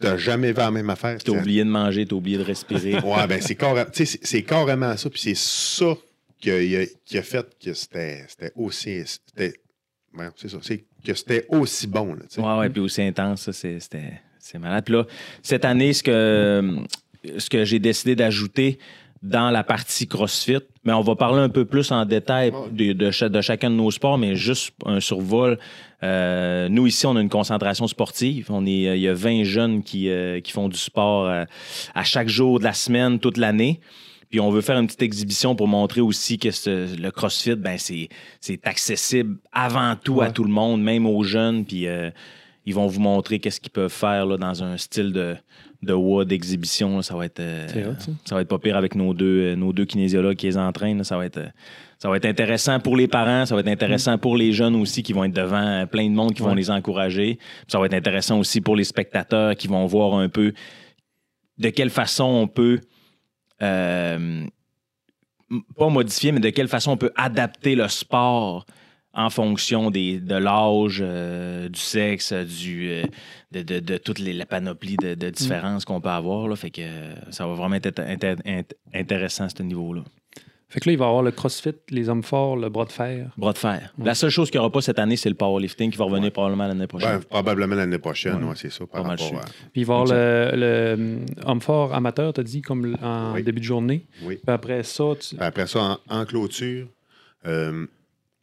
tu 0.00 0.06
n'as 0.06 0.16
jamais 0.16 0.48
vu 0.52 0.58
la 0.58 0.70
même 0.70 0.90
affaire. 0.90 1.18
T'as 1.22 1.32
oublié 1.32 1.64
de 1.64 1.70
manger, 1.70 2.06
t'as 2.06 2.16
oublié 2.16 2.38
de 2.38 2.42
respirer. 2.42 2.98
Ouais, 3.04 3.26
ben 3.26 3.40
c'est 3.40 3.54
carrément, 3.54 3.90
tu 3.90 4.04
sais, 4.04 4.06
c'est- 4.06 4.26
c'est 4.26 4.42
carrément 4.42 4.96
ça. 4.96 5.08
Puis 5.10 5.20
c'est 5.20 5.36
ça 5.36 5.94
qui 6.40 6.50
a, 6.50 6.84
qui 7.04 7.16
a 7.18 7.22
fait 7.22 7.46
que 7.64 7.72
c'était 7.72 8.24
c'était 8.28 8.52
aussi. 8.56 9.02
C'était, 9.06 9.54
ouais, 10.16 10.26
c'est 10.36 10.48
ça. 10.50 10.58
C'est 10.62 10.84
que 11.04 11.14
c'était 11.14 11.46
aussi 11.48 11.86
bon. 11.86 12.14
Là, 12.14 12.22
tu. 12.30 12.40
Ouais, 12.40 12.58
ouais, 12.58 12.68
puis 12.68 12.80
aussi 12.80 13.00
intense, 13.02 13.50
c'était 13.52 14.20
c'est 14.38 14.58
malade. 14.58 14.84
Puis 14.84 14.94
là, 14.94 15.06
cette 15.42 15.64
année, 15.64 15.92
ce 15.92 16.02
que, 16.02 16.76
ce 17.38 17.48
que 17.50 17.64
j'ai 17.64 17.78
décidé 17.78 18.14
d'ajouter 18.14 18.78
dans 19.22 19.50
la 19.50 19.64
partie 19.64 20.06
CrossFit, 20.06 20.58
mais 20.84 20.92
on 20.92 21.00
va 21.00 21.16
parler 21.16 21.40
un 21.40 21.48
peu 21.48 21.64
plus 21.64 21.90
en 21.90 22.04
détail 22.04 22.52
de, 22.70 22.92
de 22.92 23.10
cha- 23.10 23.28
de 23.28 23.40
chacun 23.40 23.70
de 23.70 23.74
nos 23.74 23.90
sports, 23.90 24.18
mais 24.18 24.36
juste 24.36 24.72
un 24.84 25.00
survol. 25.00 25.58
Euh, 26.02 26.68
nous, 26.68 26.86
ici, 26.86 27.06
on 27.06 27.16
a 27.16 27.20
une 27.20 27.28
concentration 27.28 27.86
sportive. 27.88 28.46
On 28.50 28.66
est, 28.66 28.70
il 28.96 29.00
y 29.00 29.08
a 29.08 29.14
20 29.14 29.44
jeunes 29.44 29.82
qui, 29.82 30.08
euh, 30.10 30.40
qui 30.40 30.52
font 30.52 30.68
du 30.68 30.76
sport 30.78 31.26
euh, 31.26 31.44
à 31.94 32.04
chaque 32.04 32.28
jour 32.28 32.58
de 32.58 32.64
la 32.64 32.72
semaine, 32.74 33.18
toute 33.18 33.38
l'année. 33.38 33.80
Puis 34.28 34.40
on 34.40 34.50
veut 34.50 34.60
faire 34.60 34.78
une 34.78 34.86
petite 34.86 35.02
exhibition 35.02 35.54
pour 35.54 35.68
montrer 35.68 36.00
aussi 36.00 36.38
que 36.38 36.50
ce- 36.50 36.96
le 37.00 37.10
CrossFit, 37.10 37.54
ben 37.56 37.78
c'est, 37.78 38.08
accessible 38.64 39.38
avant 39.52 39.94
tout 39.96 40.20
à 40.20 40.30
tout 40.30 40.44
le 40.44 40.50
monde, 40.50 40.82
même 40.82 41.06
aux 41.06 41.22
jeunes. 41.22 41.64
Puis 41.64 41.86
euh, 41.86 42.10
ils 42.66 42.74
vont 42.74 42.86
vous 42.88 43.00
montrer 43.00 43.38
qu'est-ce 43.38 43.60
qu'ils 43.60 43.70
peuvent 43.72 43.90
faire 43.92 44.26
là, 44.26 44.36
dans 44.36 44.62
un 44.62 44.76
style 44.76 45.12
de, 45.12 45.36
de 45.86 45.94
WOD 45.94 46.28
d'exhibition. 46.28 47.00
Ça 47.02 47.14
va 47.16 47.24
être 47.26 47.40
euh, 47.40 47.66
hot, 47.92 47.94
ça. 47.98 48.12
ça 48.24 48.34
va 48.34 48.42
être 48.42 48.48
pas 48.48 48.58
pire 48.58 48.76
avec 48.76 48.94
nos 48.94 49.14
deux, 49.14 49.52
euh, 49.52 49.56
nos 49.56 49.72
deux 49.72 49.84
kinésiologues 49.86 50.36
qui 50.36 50.46
les 50.46 50.58
entraînent. 50.58 50.98
là. 50.98 51.04
Ça 51.04 51.16
va 51.16 51.24
être. 51.26 51.38
euh, 51.38 51.48
ça 51.98 52.10
va 52.10 52.18
être 52.18 52.26
intéressant 52.26 52.78
pour 52.78 52.94
les 52.94 53.08
parents, 53.08 53.46
ça 53.46 53.54
va 53.54 53.62
être 53.62 53.68
intéressant 53.68 54.18
pour 54.18 54.36
les 54.36 54.52
jeunes 54.52 54.76
aussi 54.76 55.02
qui 55.02 55.14
vont 55.14 55.24
être 55.24 55.32
devant 55.32 55.86
plein 55.86 56.04
de 56.10 56.14
monde 56.14 56.34
qui 56.34 56.42
vont 56.42 56.52
les 56.54 56.70
encourager. 56.70 57.38
Ça 57.68 57.78
va 57.78 57.86
être 57.86 57.94
intéressant 57.94 58.38
aussi 58.38 58.60
pour 58.60 58.76
les 58.76 58.84
spectateurs 58.84 59.56
qui 59.56 59.66
vont 59.66 59.86
voir 59.86 60.12
un 60.18 60.28
peu 60.28 60.52
de 61.56 61.70
quelle 61.70 61.88
façon 61.88 62.24
on 62.24 62.48
peut 62.48 62.80
euh, 63.62 64.44
pas 65.78 65.88
modifier, 65.88 66.32
mais 66.32 66.40
de 66.40 66.50
quelle 66.50 66.68
façon 66.68 66.90
on 66.92 66.96
peut 66.98 67.12
adapter 67.16 67.74
le 67.74 67.88
sport 67.88 68.66
en 69.18 69.30
fonction 69.30 69.90
des, 69.90 70.18
de 70.20 70.34
l'âge, 70.36 70.98
euh, 71.02 71.68
du 71.70 71.80
sexe, 71.80 72.32
du, 72.32 72.90
euh, 72.90 73.02
de, 73.50 73.62
de, 73.62 73.80
de 73.80 73.96
toute 73.96 74.18
les, 74.18 74.32
la 74.34 74.44
panoplie 74.46 74.96
de, 74.96 75.14
de 75.14 75.30
différences 75.30 75.84
qu'on 75.86 76.00
peut 76.00 76.10
avoir. 76.10 76.46
Là. 76.48 76.54
Fait 76.54 76.70
que 76.70 76.82
euh, 76.82 77.14
ça 77.30 77.46
va 77.46 77.54
vraiment 77.54 77.76
être 77.76 77.88
inté- 78.00 78.36
int- 78.44 78.72
intéressant 78.94 79.44
à 79.44 79.48
ce 79.48 79.62
niveau-là. 79.62 80.02
Fait 80.68 80.80
que 80.80 80.88
là, 80.88 80.92
il 80.94 80.98
va 80.98 81.04
y 81.04 81.08
avoir 81.08 81.22
le 81.22 81.30
CrossFit, 81.30 81.76
les 81.90 82.08
hommes 82.08 82.24
forts, 82.24 82.56
le 82.56 82.68
bras 82.68 82.84
de 82.84 82.92
fer. 82.92 83.30
Bras 83.38 83.52
de 83.52 83.58
fer. 83.58 83.94
La 84.02 84.14
seule 84.16 84.30
chose 84.30 84.50
qu'il 84.50 84.58
n'y 84.58 84.64
aura 84.64 84.72
pas 84.72 84.80
cette 84.82 84.98
année, 84.98 85.16
c'est 85.16 85.28
le 85.28 85.36
powerlifting 85.36 85.92
qui 85.92 85.96
va 85.96 86.04
revenir 86.06 86.32
probablement 86.32 86.66
l'année 86.66 86.88
prochaine. 86.88 87.18
Ben, 87.18 87.22
probablement 87.22 87.76
l'année 87.76 87.98
prochaine, 87.98 88.42
Ouais. 88.42 88.50
ouais, 88.50 88.54
c'est 88.56 88.70
ça, 88.72 88.80
par 88.84 89.02
Pas 89.02 89.08
mal 89.08 89.10
rapport 89.16 89.28
sûr. 89.28 89.38
à... 89.38 89.44
Puis 89.72 89.82
il 89.82 89.86
va 89.86 89.94
y 89.94 89.96
avoir 90.02 90.12
le, 90.12 90.50
le, 90.56 91.18
homme 91.46 91.60
fort 91.60 91.94
amateur, 91.94 92.32
t'as 92.32 92.42
dit, 92.42 92.62
comme 92.62 92.96
en 93.00 93.32
Oui. 93.34 93.44
début 93.44 93.60
de 93.60 93.64
journée. 93.64 94.06
Oui. 94.22 94.34
Puis 94.44 94.52
après 94.52 94.82
ça, 94.82 95.04
tu... 95.20 95.36
Après 95.38 95.68
ça, 95.68 95.80
en, 95.80 95.98
en 96.20 96.24
clôture, 96.26 96.88
euh, 97.46 97.86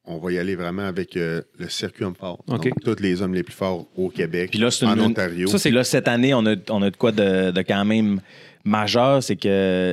on 0.06 0.18
va 0.18 0.32
y 0.34 0.38
aller 0.38 0.56
vraiment 0.56 0.84
avec 0.84 1.16
euh, 1.18 1.42
le 1.60 1.70
circuit 1.70 2.04
homme 2.04 2.16
fort. 2.16 2.44
OK. 2.48 2.64
Donc, 2.64 2.74
tous 2.84 3.02
les 3.02 3.22
hommes 3.22 3.34
les 3.34 3.44
plus 3.44 3.54
forts 3.54 3.88
au 3.96 4.10
Québec, 4.10 4.50
Puis 4.52 4.60
là, 4.60 4.70
c'est 4.72 4.86
en 4.86 4.96
une- 4.96 5.02
Ontario. 5.02 5.48
Ça, 5.48 5.58
c'est 5.58 5.72
là, 5.72 5.84
cette 5.84 6.08
année, 6.08 6.34
on 6.34 6.46
a, 6.46 6.56
on 6.70 6.82
a 6.82 6.90
de 6.90 6.98
quoi 6.98 7.12
de, 7.12 7.52
de 7.52 7.62
quand 7.62 7.86
même 7.86 8.20
majeur, 8.66 9.22
c'est 9.24 9.36
qu'il 9.36 9.52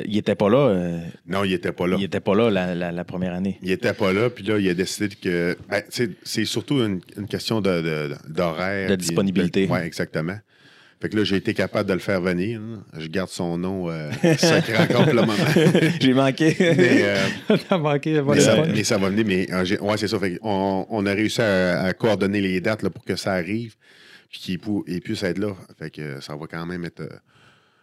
n'était 0.09 0.35
pas 0.35 0.49
là. 0.49 0.59
euh, 0.69 0.99
Non, 1.27 1.45
il 1.45 1.51
n'était 1.51 1.73
pas 1.73 1.87
là. 1.87 1.97
il 1.99 2.05
était 2.05 2.21
pas 2.21 2.35
là 2.35 2.51
la, 2.51 2.75
la- 2.75 2.93
la 2.93 3.05
première 3.05 3.35
année. 3.35 3.59
Il 3.63 3.71
était 3.71 3.93
pas 3.93 4.13
là, 4.13 4.31
puis 4.31 4.45
là, 4.45 4.59
il 4.59 4.69
a 4.69 4.75
décidé 4.75 5.15
que. 5.15 5.57
ben, 5.69 5.83
c'est 5.89 6.11
c'est 6.23 6.45
surtout 6.45 6.79
une, 6.83 7.01
une 7.17 7.27
question 7.27 7.61
de- 7.61 7.81
de- 7.81 8.15
d'horaire. 8.29 8.89
De 8.91 8.97
disponibilité. 8.97 9.69
Oui, 9.71 9.79
exactement. 9.81 10.37
Fait 11.01 11.09
que 11.09 11.17
là, 11.17 11.25
j'ai 11.25 11.37
été 11.37 11.55
capable 11.55 11.89
de 11.89 11.95
le 11.95 11.99
faire 11.99 12.21
venir. 12.21 12.61
hein. 12.61 12.83
Je 12.99 13.07
garde 13.07 13.31
son 13.31 13.57
nom 13.57 13.89
euh, 13.91 14.11
secret 14.23 14.77
encore 14.83 15.05
pour 15.05 15.15
le 15.15 15.23
moment. 15.23 15.33
J'ai 16.01 16.13
manqué. 16.13 16.55
mais, 16.59 17.03
euh, 17.05 17.27
T'as 17.69 17.79
manqué 17.79 18.21
mais, 18.21 18.41
ça, 18.41 18.63
mais 18.67 18.85
ça 18.85 18.99
va 18.99 19.09
venir. 19.09 19.25
Mais 19.27 19.51
euh, 19.51 19.65
ouais, 19.81 19.97
c'est 19.97 20.09
ça. 20.09 20.19
Fait 20.19 20.39
on, 20.43 20.87
on 20.91 21.07
a 21.07 21.13
réussi 21.13 21.41
à, 21.41 21.85
à 21.85 21.93
coordonner 21.95 22.43
les 22.43 22.61
dates 22.61 22.83
là, 22.83 22.91
pour 22.91 23.03
que 23.05 23.17
ça 23.17 23.33
arrive, 23.33 23.77
puis 24.29 24.41
qu'il 24.41 25.01
puisse 25.01 25.23
être 25.23 25.39
là. 25.39 25.55
Fait 25.79 25.89
que 25.91 26.21
ça 26.21 26.37
va 26.37 26.47
quand 26.47 26.67
même 26.67 26.85
être 26.85 27.01
euh, 27.01 27.09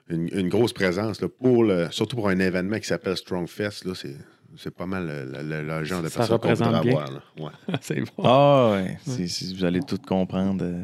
une, 0.10 0.30
une 0.32 0.50
grosse 0.50 0.74
présence, 0.74 1.20
là, 1.20 1.28
pour 1.28 1.64
le, 1.64 1.88
surtout 1.90 2.16
pour 2.18 2.30
un 2.30 2.38
événement 2.38 2.78
qui 2.80 2.86
s'appelle 2.88 3.18
Strongfest. 3.18 3.84
Là, 3.86 3.94
c'est, 3.96 4.16
c'est 4.58 4.74
pas 4.76 4.86
mal 4.86 5.08
le, 5.08 5.42
le- 5.42 5.62
le- 5.64 5.80
le 5.80 5.84
genre 5.86 6.04
de 6.04 6.10
Ça 6.10 6.20
personnes 6.20 6.38
qu'on 6.38 6.50
représente 6.50 6.68
voudrait 6.86 6.92
avoir. 7.04 7.34
Ouais. 7.40 7.76
c'est 7.82 8.00
bon. 8.02 8.24
Ah 8.24 8.74
ouais, 8.74 8.98
vous 9.08 9.66
allez 9.66 9.80
tout 9.82 9.98
comprendre 10.08 10.64
euh, 10.64 10.84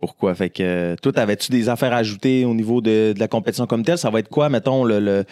pourquoi? 0.00 0.34
Fait 0.34 0.50
que 0.50 0.62
euh, 0.62 0.96
toi, 0.96 1.12
avais-tu 1.16 1.50
des 1.50 1.68
affaires 1.68 1.92
à 1.92 1.96
ajouter 1.96 2.44
au 2.44 2.54
niveau 2.54 2.80
de, 2.80 3.12
de 3.14 3.18
la 3.18 3.28
compétition 3.28 3.66
comme 3.66 3.84
telle? 3.84 3.98
Ça 3.98 4.10
va 4.10 4.20
être 4.20 4.28
quoi, 4.28 4.48
mettons, 4.48 4.84
le, 4.84 5.00
le- 5.00 5.24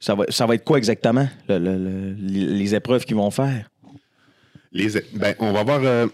ça, 0.00 0.14
va, 0.14 0.24
ça 0.28 0.46
va 0.46 0.54
être 0.54 0.64
quoi 0.64 0.78
exactement, 0.78 1.28
le- 1.48 1.58
le- 1.58 1.78
le- 1.78 2.12
les 2.14 2.74
épreuves 2.74 3.04
qu'ils 3.04 3.16
vont 3.16 3.30
faire? 3.30 3.68
Les, 4.72 4.88
ben, 5.14 5.34
on 5.38 5.52
va 5.52 5.60
avoir, 5.60 5.80
euh, 5.84 6.06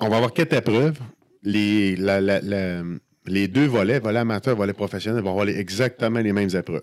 on 0.00 0.08
va 0.08 0.16
avoir 0.16 0.32
quatre 0.32 0.52
épreuves. 0.52 0.98
Les, 1.42 1.96
la- 1.96 2.20
la- 2.20 2.40
la- 2.40 2.82
les 3.26 3.48
deux 3.48 3.66
volets, 3.66 3.98
volet 4.00 4.18
amateur, 4.18 4.56
volet 4.56 4.72
professionnel, 4.72 5.22
vont 5.22 5.30
avoir 5.30 5.44
les- 5.46 5.58
exactement 5.58 6.20
les 6.20 6.32
mêmes 6.32 6.50
épreuves. 6.54 6.82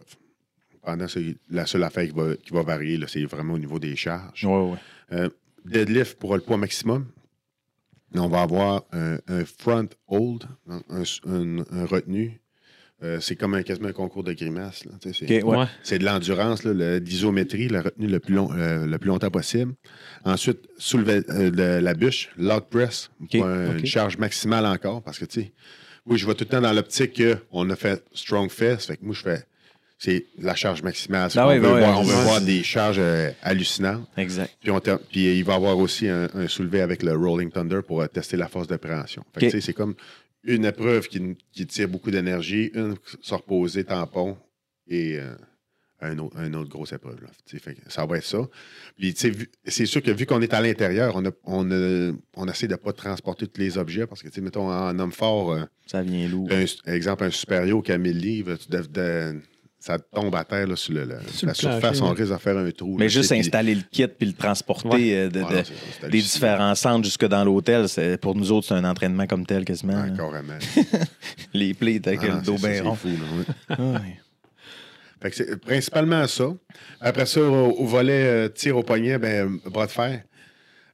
Pendant 0.83 1.05
la 1.51 1.65
seule 1.67 1.83
affaire 1.83 2.07
qui 2.07 2.13
va, 2.15 2.35
qui 2.35 2.51
va 2.53 2.63
varier, 2.63 2.99
c'est 3.07 3.23
vraiment 3.25 3.53
au 3.53 3.59
niveau 3.59 3.77
des 3.77 3.95
charges. 3.95 4.43
Ouais, 4.45 4.51
ouais. 4.71 4.77
Euh, 5.13 5.29
deadlift 5.63 6.17
pour 6.17 6.33
le 6.35 6.41
poids 6.41 6.57
maximum. 6.57 7.05
On 8.15 8.27
va 8.27 8.41
avoir 8.41 8.83
un, 8.91 9.17
un 9.27 9.45
front 9.45 9.87
hold, 10.07 10.43
un, 10.69 10.81
un- 11.25 11.63
un 11.71 11.85
retenu. 11.85 12.41
Euh, 13.03 13.19
c'est 13.19 13.35
comme 13.35 13.55
un, 13.55 13.63
quasiment 13.63 13.87
un 13.87 13.93
concours 13.93 14.23
de 14.23 14.31
grimaces. 14.33 14.83
c'est- 15.01 15.25
ouais. 15.43 15.97
De 15.97 16.05
l'endurance, 16.05 16.63
l'isométrie, 16.63 17.67
la 17.67 17.81
retenue 17.81 18.07
le 18.07 18.19
plus, 18.19 18.35
long, 18.35 18.49
euh, 18.53 18.85
le 18.85 18.97
plus 18.99 19.07
longtemps 19.07 19.31
possible. 19.31 19.73
Ensuite, 20.23 20.59
soulever 20.77 21.23
euh, 21.29 21.81
la 21.81 21.93
bûche, 21.95 22.29
log 22.37 22.65
press, 22.69 23.09
pour 23.39 23.47
un- 23.47 23.71
ok. 23.71 23.79
une 23.79 23.85
charge 23.87 24.17
maximale 24.17 24.65
encore, 24.67 25.01
parce 25.01 25.17
que, 25.17 25.25
tu 25.25 25.41
sais, 25.41 25.53
oui, 26.05 26.17
je 26.19 26.27
vais 26.27 26.35
tout 26.35 26.43
le 26.43 26.49
temps 26.49 26.61
dans 26.61 26.73
l'optique 26.73 27.21
qu'on 27.49 27.69
a 27.71 27.75
fait 27.75 28.03
strong 28.13 28.49
fest, 28.51 28.87
fait 28.87 28.97
que 28.97 29.05
moi, 29.05 29.15
je 29.15 29.21
fais, 29.21 29.45
c'est 30.03 30.25
la 30.39 30.55
charge 30.55 30.81
maximale. 30.81 31.29
Ah 31.35 31.47
veut 31.53 31.59
ben 31.61 31.73
oui, 31.73 31.79
voir, 31.79 31.99
on 31.99 32.03
veut 32.03 32.23
voir 32.23 32.41
des 32.41 32.63
charges 32.63 32.97
euh, 32.99 33.29
hallucinantes. 33.43 34.07
Exact. 34.17 34.51
Puis, 34.59 34.71
on 34.71 34.79
puis 34.79 35.37
il 35.37 35.43
va 35.43 35.53
y 35.53 35.55
avoir 35.55 35.77
aussi 35.77 36.07
un, 36.07 36.27
un 36.33 36.47
soulevé 36.47 36.81
avec 36.81 37.03
le 37.03 37.13
Rolling 37.15 37.51
Thunder 37.51 37.81
pour 37.85 38.01
euh, 38.01 38.07
tester 38.07 38.35
la 38.35 38.47
force 38.47 38.67
de 38.67 38.77
préhension. 38.77 39.23
Fait 39.33 39.41
que, 39.41 39.45
Ok. 39.45 39.51
tu 39.51 39.57
sais, 39.61 39.65
c'est 39.67 39.73
comme 39.73 39.93
une 40.43 40.65
épreuve 40.65 41.07
qui, 41.07 41.37
qui 41.51 41.67
tire 41.67 41.87
beaucoup 41.87 42.09
d'énergie, 42.09 42.71
une 42.73 42.95
se 43.21 43.35
reposer, 43.35 43.83
tampon, 43.83 44.37
et 44.87 45.19
euh, 45.19 45.35
un, 46.01 46.17
autre, 46.17 46.35
un 46.39 46.51
autre 46.55 46.69
grosse 46.71 46.93
épreuve. 46.93 47.21
Là. 47.21 47.27
Fait 47.59 47.75
que 47.75 47.81
ça 47.87 48.03
va 48.07 48.17
être 48.17 48.25
ça. 48.25 48.39
Puis, 48.97 49.13
c'est 49.67 49.85
sûr 49.85 50.01
que 50.01 50.09
vu 50.09 50.25
qu'on 50.25 50.41
est 50.41 50.55
à 50.55 50.61
l'intérieur, 50.61 51.13
on, 51.15 51.23
a, 51.27 51.31
on, 51.43 51.69
a- 51.71 52.11
on 52.37 52.47
essaie 52.47 52.65
de 52.65 52.71
ne 52.71 52.77
pas 52.77 52.91
transporter 52.91 53.45
tous 53.45 53.61
les 53.61 53.77
objets 53.77 54.07
parce 54.07 54.23
que, 54.23 54.29
tu 54.29 54.33
sais, 54.33 54.41
mettons, 54.41 54.67
en 54.71 54.97
homme 54.97 55.11
fort, 55.11 55.51
euh, 55.51 55.63
Ça 55.85 56.01
vient 56.01 56.27
lourd. 56.27 56.49
un, 56.51 56.91
exemple, 56.91 57.23
un 57.25 57.29
supérieur 57.29 57.83
qui 57.83 57.91
a 57.91 57.99
1000 57.99 58.17
livres, 58.17 58.55
tu 58.55 58.67
dev- 58.67 58.91
de- 58.91 59.39
ça 59.81 59.97
tombe 59.99 60.33
à 60.35 60.43
terre 60.45 60.67
là, 60.67 60.75
sur, 60.75 60.93
le, 60.93 61.05
le- 61.05 61.17
Sur 61.33 61.47
la 61.47 61.51
le 61.53 61.57
surface, 61.57 61.79
plancher, 61.81 62.01
on 62.03 62.11
ouais. 62.11 62.15
risque 62.21 62.31
de 62.31 62.37
faire 62.37 62.57
un 62.57 62.71
trou. 62.71 62.95
Mais 62.97 63.05
là, 63.05 63.09
juste 63.09 63.31
puis- 63.31 63.39
installer 63.39 63.75
le 63.75 63.81
kit 63.91 64.07
puis 64.07 64.27
le 64.27 64.33
transporter 64.33 64.87
Ouais. 64.89 65.13
euh, 65.15 65.29
de, 65.29 65.41
Ah, 65.43 65.53
non, 66.03 66.09
des 66.09 66.21
différents 66.21 66.75
centres 66.75 67.03
jusque 67.05 67.25
dans 67.25 67.43
l'hôtel, 67.43 67.89
c'est- 67.89 68.17
pour 68.17 68.35
nous 68.35 68.51
autres, 68.51 68.67
c'est 68.67 68.75
un 68.75 68.85
entraînement 68.85 69.25
comme 69.27 69.45
tel 69.45 69.65
quasiment. 69.65 70.03
Là. 70.05 70.09
carrément. 70.15 70.53
Les 71.53 71.73
plates 71.73 72.07
avec 72.07 72.19
Ah, 72.23 72.35
le 72.35 72.41
dos 72.41 72.55
bien 72.57 72.73
c'est 72.73 72.79
rond. 72.81 72.95
fou, 72.95 73.07
là, 73.09 73.13
ouais. 73.13 73.45
Ah, 73.69 73.75
ouais. 74.01 74.19
Fait 75.21 75.29
que 75.29 75.35
c'est 75.35 75.59
principalement 75.59 76.25
ça. 76.27 76.45
Après 76.99 77.25
ça, 77.25 77.41
au, 77.41 77.71
au 77.71 77.85
volet 77.85 78.23
euh, 78.25 78.49
tir 78.49 78.77
au 78.77 78.83
poignet, 78.83 79.17
ben, 79.19 79.59
bras 79.65 79.85
de 79.87 79.91
fer. 79.91 80.23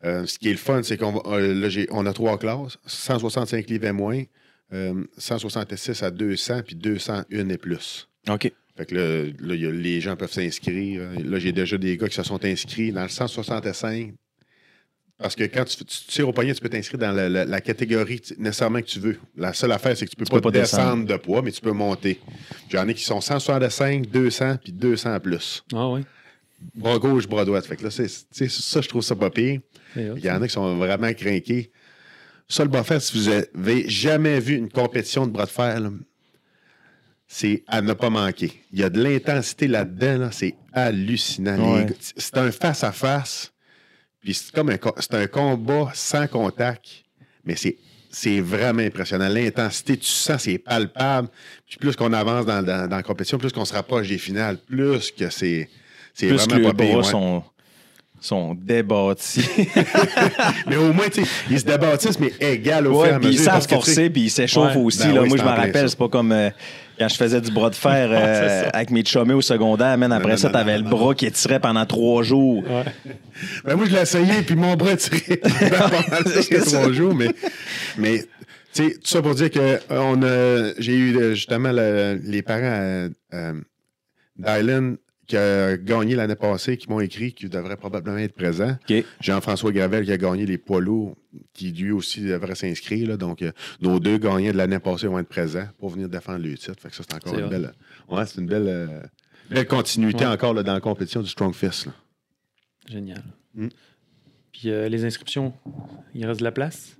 Euh, 0.06 0.26
ce 0.28 0.38
qui 0.38 0.48
est 0.50 0.52
le 0.52 0.58
fun, 0.58 0.82
c'est 0.84 0.96
qu'on 0.98 1.22
euh, 1.28 1.86
on 1.92 2.06
a 2.06 2.14
trois 2.14 2.38
classes 2.38 2.78
165 2.86 3.68
livres 3.70 3.86
et 3.88 3.92
moins, 3.92 4.22
euh, 4.74 5.04
166 5.18 6.04
à 6.04 6.12
200, 6.12 6.62
puis 6.66 6.76
201 6.76 7.50
et 7.50 7.58
plus. 7.58 8.08
OK. 8.30 8.52
Fait 8.78 8.86
que 8.86 8.96
là, 8.96 9.24
là, 9.40 9.56
il 9.56 9.62
y 9.62 9.66
a- 9.66 9.72
les 9.72 10.00
gens 10.02 10.16
peuvent 10.16 10.32
s'inscrire. 10.32 11.02
Là, 11.26 11.40
j'ai 11.40 11.52
déjà 11.52 11.78
des 11.78 11.98
gars 11.98 12.08
qui 12.08 12.16
se 12.16 12.24
sont 12.24 12.44
inscrits 12.46 12.92
dans 12.92 13.04
le 13.04 13.10
165. 13.10 14.14
Parce 15.18 15.36
que 15.36 15.46
quand 15.46 15.64
tu, 15.66 15.78
tu 15.84 15.98
tires 16.08 16.30
au 16.30 16.32
poignet, 16.32 16.54
tu 16.54 16.62
peux 16.62 16.70
t'inscrire 16.70 17.00
dans 17.00 17.12
la, 17.12 17.28
la- 17.28 17.44
la 17.46 17.60
catégorie 17.60 18.22
nécessairement 18.38 18.80
que 18.82 18.86
tu 18.86 19.00
veux. 19.00 19.18
La 19.36 19.52
seule 19.54 19.72
affaire, 19.72 19.98
c'est 19.98 20.06
que 20.06 20.12
tu 20.12 20.16
peux 20.16 20.26
Tu 20.26 20.30
pas, 20.30 20.38
peux 20.38 20.52
pas 20.52 20.60
descendre 20.60 21.06
de 21.08 21.18
poids, 21.18 21.42
mais 21.42 21.52
tu 21.52 21.60
peux 21.62 21.72
monter. 21.72 22.20
J'en 22.70 22.88
ai 22.88 22.94
qui 22.94 23.04
sont 23.04 23.20
165, 23.20 24.06
200, 24.12 24.58
puis 24.64 24.72
200 24.72 25.20
plus. 25.20 25.64
Ah 25.74 25.90
oui. 25.90 26.02
Bras 26.76 27.00
gauche, 27.00 27.28
bras 27.28 27.46
droit. 27.46 27.60
Fait 27.62 27.78
que 27.78 27.84
là, 27.84 27.90
c'est, 27.90 28.08
ça, 28.08 28.82
je 28.82 28.88
trouve 28.88 29.02
ça 29.02 29.16
pas 29.16 29.32
pire. 29.32 29.60
Il 30.18 30.24
y 30.24 30.30
en 30.30 30.40
a 30.42 30.48
qui 30.48 30.54
sont 30.54 30.76
vraiment 30.78 31.12
craqués. 31.14 31.72
Ça, 32.48 32.64
le 32.64 32.70
bras 32.70 32.82
de 32.82 32.86
fer, 32.86 33.02
si 33.02 33.18
vous 33.18 33.28
avez 33.30 33.90
jamais 33.90 34.40
vu 34.40 34.56
une 34.56 34.70
compétition 34.70 35.26
de 35.26 35.32
bras 35.32 35.46
de 35.46 35.50
fer, 35.50 35.82
c'est 37.28 37.64
à 37.68 37.82
ne 37.82 37.94
pas 37.94 38.10
manquer. 38.10 38.54
Il 38.72 38.80
y 38.80 38.84
a 38.84 38.90
de 38.90 39.02
l'intensité 39.04 39.68
là-dedans, 39.68 40.18
là, 40.18 40.30
c'est 40.32 40.56
hallucinant. 40.74 41.56
Les 41.76 41.84
Ouais. 41.84 41.86
C'est 42.16 42.38
un 42.38 42.52
face-à-face, 42.52 43.52
puis 44.22 44.34
c'est 44.34 44.52
comme 44.52 44.70
un, 44.70 44.78
un 45.12 45.28
combat 45.28 45.92
sans 45.94 46.28
contact, 46.28 46.86
mais 47.44 47.56
c'est, 47.56 47.78
c'est 48.10 48.40
vraiment 48.40 48.82
impressionnant. 48.82 49.28
L'intensité, 49.28 49.98
tu 49.98 50.08
sens, 50.08 50.44
c'est 50.44 50.58
palpable. 50.58 51.28
Puis 51.68 51.78
plus 51.78 51.96
qu'on 51.96 52.14
avance 52.14 52.46
dans, 52.46 52.64
dans- 52.64 52.88
dans 52.88 52.96
la 52.96 53.04
compétition, 53.04 53.38
plus 53.38 53.52
qu'on 53.52 53.66
se 53.66 53.74
rapproche 53.74 54.08
des 54.08 54.18
finales, 54.18 54.58
plus 54.58 55.12
que 55.12 55.30
c'est, 55.30 55.70
c'est 56.14 56.28
Plus 56.28 56.38
que 56.46 56.50
vraiment 56.54 56.70
les 56.70 56.74
pas 56.74 56.84
pire. 56.84 56.94
bras 56.94 57.06
ouais. 57.06 57.12
sont, 57.12 57.44
sont 58.22 58.56
débâtis. 58.56 59.46
Mais 60.68 60.78
au 60.78 60.94
moins, 60.94 61.06
ils 61.52 61.60
se 61.60 61.66
débattissent, 61.66 62.20
mais 62.20 62.32
égal 62.40 62.88
au 62.88 62.94
fur 62.94 63.06
et 63.06 63.10
Ouais, 63.10 63.16
à 63.16 63.20
puis 63.20 63.28
ils 63.30 63.32
mesure. 63.40 63.52
savent 63.52 63.68
que, 63.68 63.76
forcer, 63.76 64.10
puis 64.10 64.22
ils 64.24 64.30
s'échauffent 64.32 64.76
Ouais. 64.76 64.82
aussi. 64.82 65.00
Ben 65.00 65.14
là. 65.14 65.22
oui, 65.24 65.30
Moi, 65.30 65.38
je 65.38 65.44
me 65.44 65.50
en 65.50 65.54
plein 65.54 65.64
rappelle, 65.66 65.90
c'est 65.90 65.98
pas 66.00 66.10
comme 66.10 66.32
euh, 66.32 66.50
quand 67.00 67.08
je 67.08 67.16
faisais 67.16 67.42
du 67.42 67.52
bras 67.52 67.70
de 67.70 67.76
fer 67.76 68.10
euh, 68.12 68.70
avec 68.74 68.90
mes 68.92 69.04
chummés 69.06 69.34
au 69.34 69.42
secondaire. 69.42 69.98
Man, 69.98 70.12
après 70.12 70.32
non, 70.32 70.38
ça, 70.38 70.50
t'avais 70.50 70.78
non, 70.78 70.84
le 70.86 70.90
non. 70.90 70.90
bras 70.98 71.16
qui 71.16 71.26
étirait 71.26 71.60
pendant 71.60 71.86
trois 71.86 72.24
jours. 72.24 72.64
Ouais. 72.70 72.84
Ben 73.66 73.76
moi, 73.76 73.86
je 73.88 73.96
l'ai 73.96 74.02
essayé, 74.02 74.42
puis 74.42 74.56
mon 74.56 74.76
bras 74.76 74.96
tiré 74.98 75.38
pendant 75.38 76.62
trois 76.66 76.92
jours, 76.92 77.14
mais, 77.16 77.30
mais 77.98 78.20
tu 78.74 78.84
sais, 78.90 78.92
tout 78.96 79.00
ça 79.08 79.22
pour 79.22 79.36
dire 79.36 79.50
que 79.52 79.60
euh, 79.60 79.80
on 79.90 80.22
a, 80.24 80.74
j'ai 80.80 80.96
eu 80.96 81.18
euh, 81.18 81.34
justement 81.36 81.72
le- 81.72 82.20
les 82.24 82.42
parents 82.42 82.62
euh, 82.64 83.10
euh, 83.34 83.54
d'Island 84.38 84.96
qui 85.28 85.36
a 85.38 85.76
gagné 85.78 86.16
l'année 86.16 86.36
passée, 86.36 86.78
qui 86.78 86.90
m'ont 86.90 87.00
écrit, 87.02 87.34
qui 87.34 87.50
devrait 87.50 87.76
probablement 87.78 88.18
être 88.18 88.34
présent. 88.34 88.78
Jean-François 89.20 89.72
Gravel 89.72 90.06
qui 90.06 90.12
a 90.12 90.18
gagné 90.18 90.46
les 90.46 90.58
poids 90.58 90.80
lourds, 90.80 91.16
qui 91.54 91.72
lui 91.72 91.92
aussi 91.92 92.22
devrait 92.22 92.56
s'inscrire. 92.56 93.18
Donc, 93.18 93.42
euh, 93.42 93.52
nos 93.82 94.00
deux 94.00 94.18
gagnants 94.18 94.52
de 94.52 94.58
l'année 94.58 94.80
passée 94.80 95.08
vont 95.08 95.20
être 95.20 95.28
présents 95.28 95.68
pour 95.80 95.90
venir 95.90 96.08
défendre 96.10 96.40
le 96.40 96.58
titre. 96.58 96.76
Fait 96.80 96.90
que 96.90 96.96
ça, 96.96 97.04
c'est 97.08 97.16
encore 97.16 97.38
une 97.38 97.50
belle, 97.50 97.74
ouais, 98.10 98.26
c'est 98.26 98.40
une 98.40 98.48
belle, 98.48 98.68
euh, 98.68 99.02
belle 99.50 99.68
continuité 99.68 100.26
Ouais. 100.26 100.32
encore 100.32 100.54
là, 100.54 100.64
dans 100.64 100.74
la 100.74 100.80
compétition 100.82 101.22
du 101.22 101.30
Strong 101.30 101.54
Fist. 101.54 101.88
là. 101.88 101.92
Génial. 102.90 103.24
Mm. 103.54 103.68
Puis 104.54 104.70
euh, 104.70 104.88
les 104.88 105.04
inscriptions, 105.06 105.54
il 106.16 106.26
reste 106.26 106.40
de 106.40 106.46
la 106.46 106.52
place? 106.52 106.96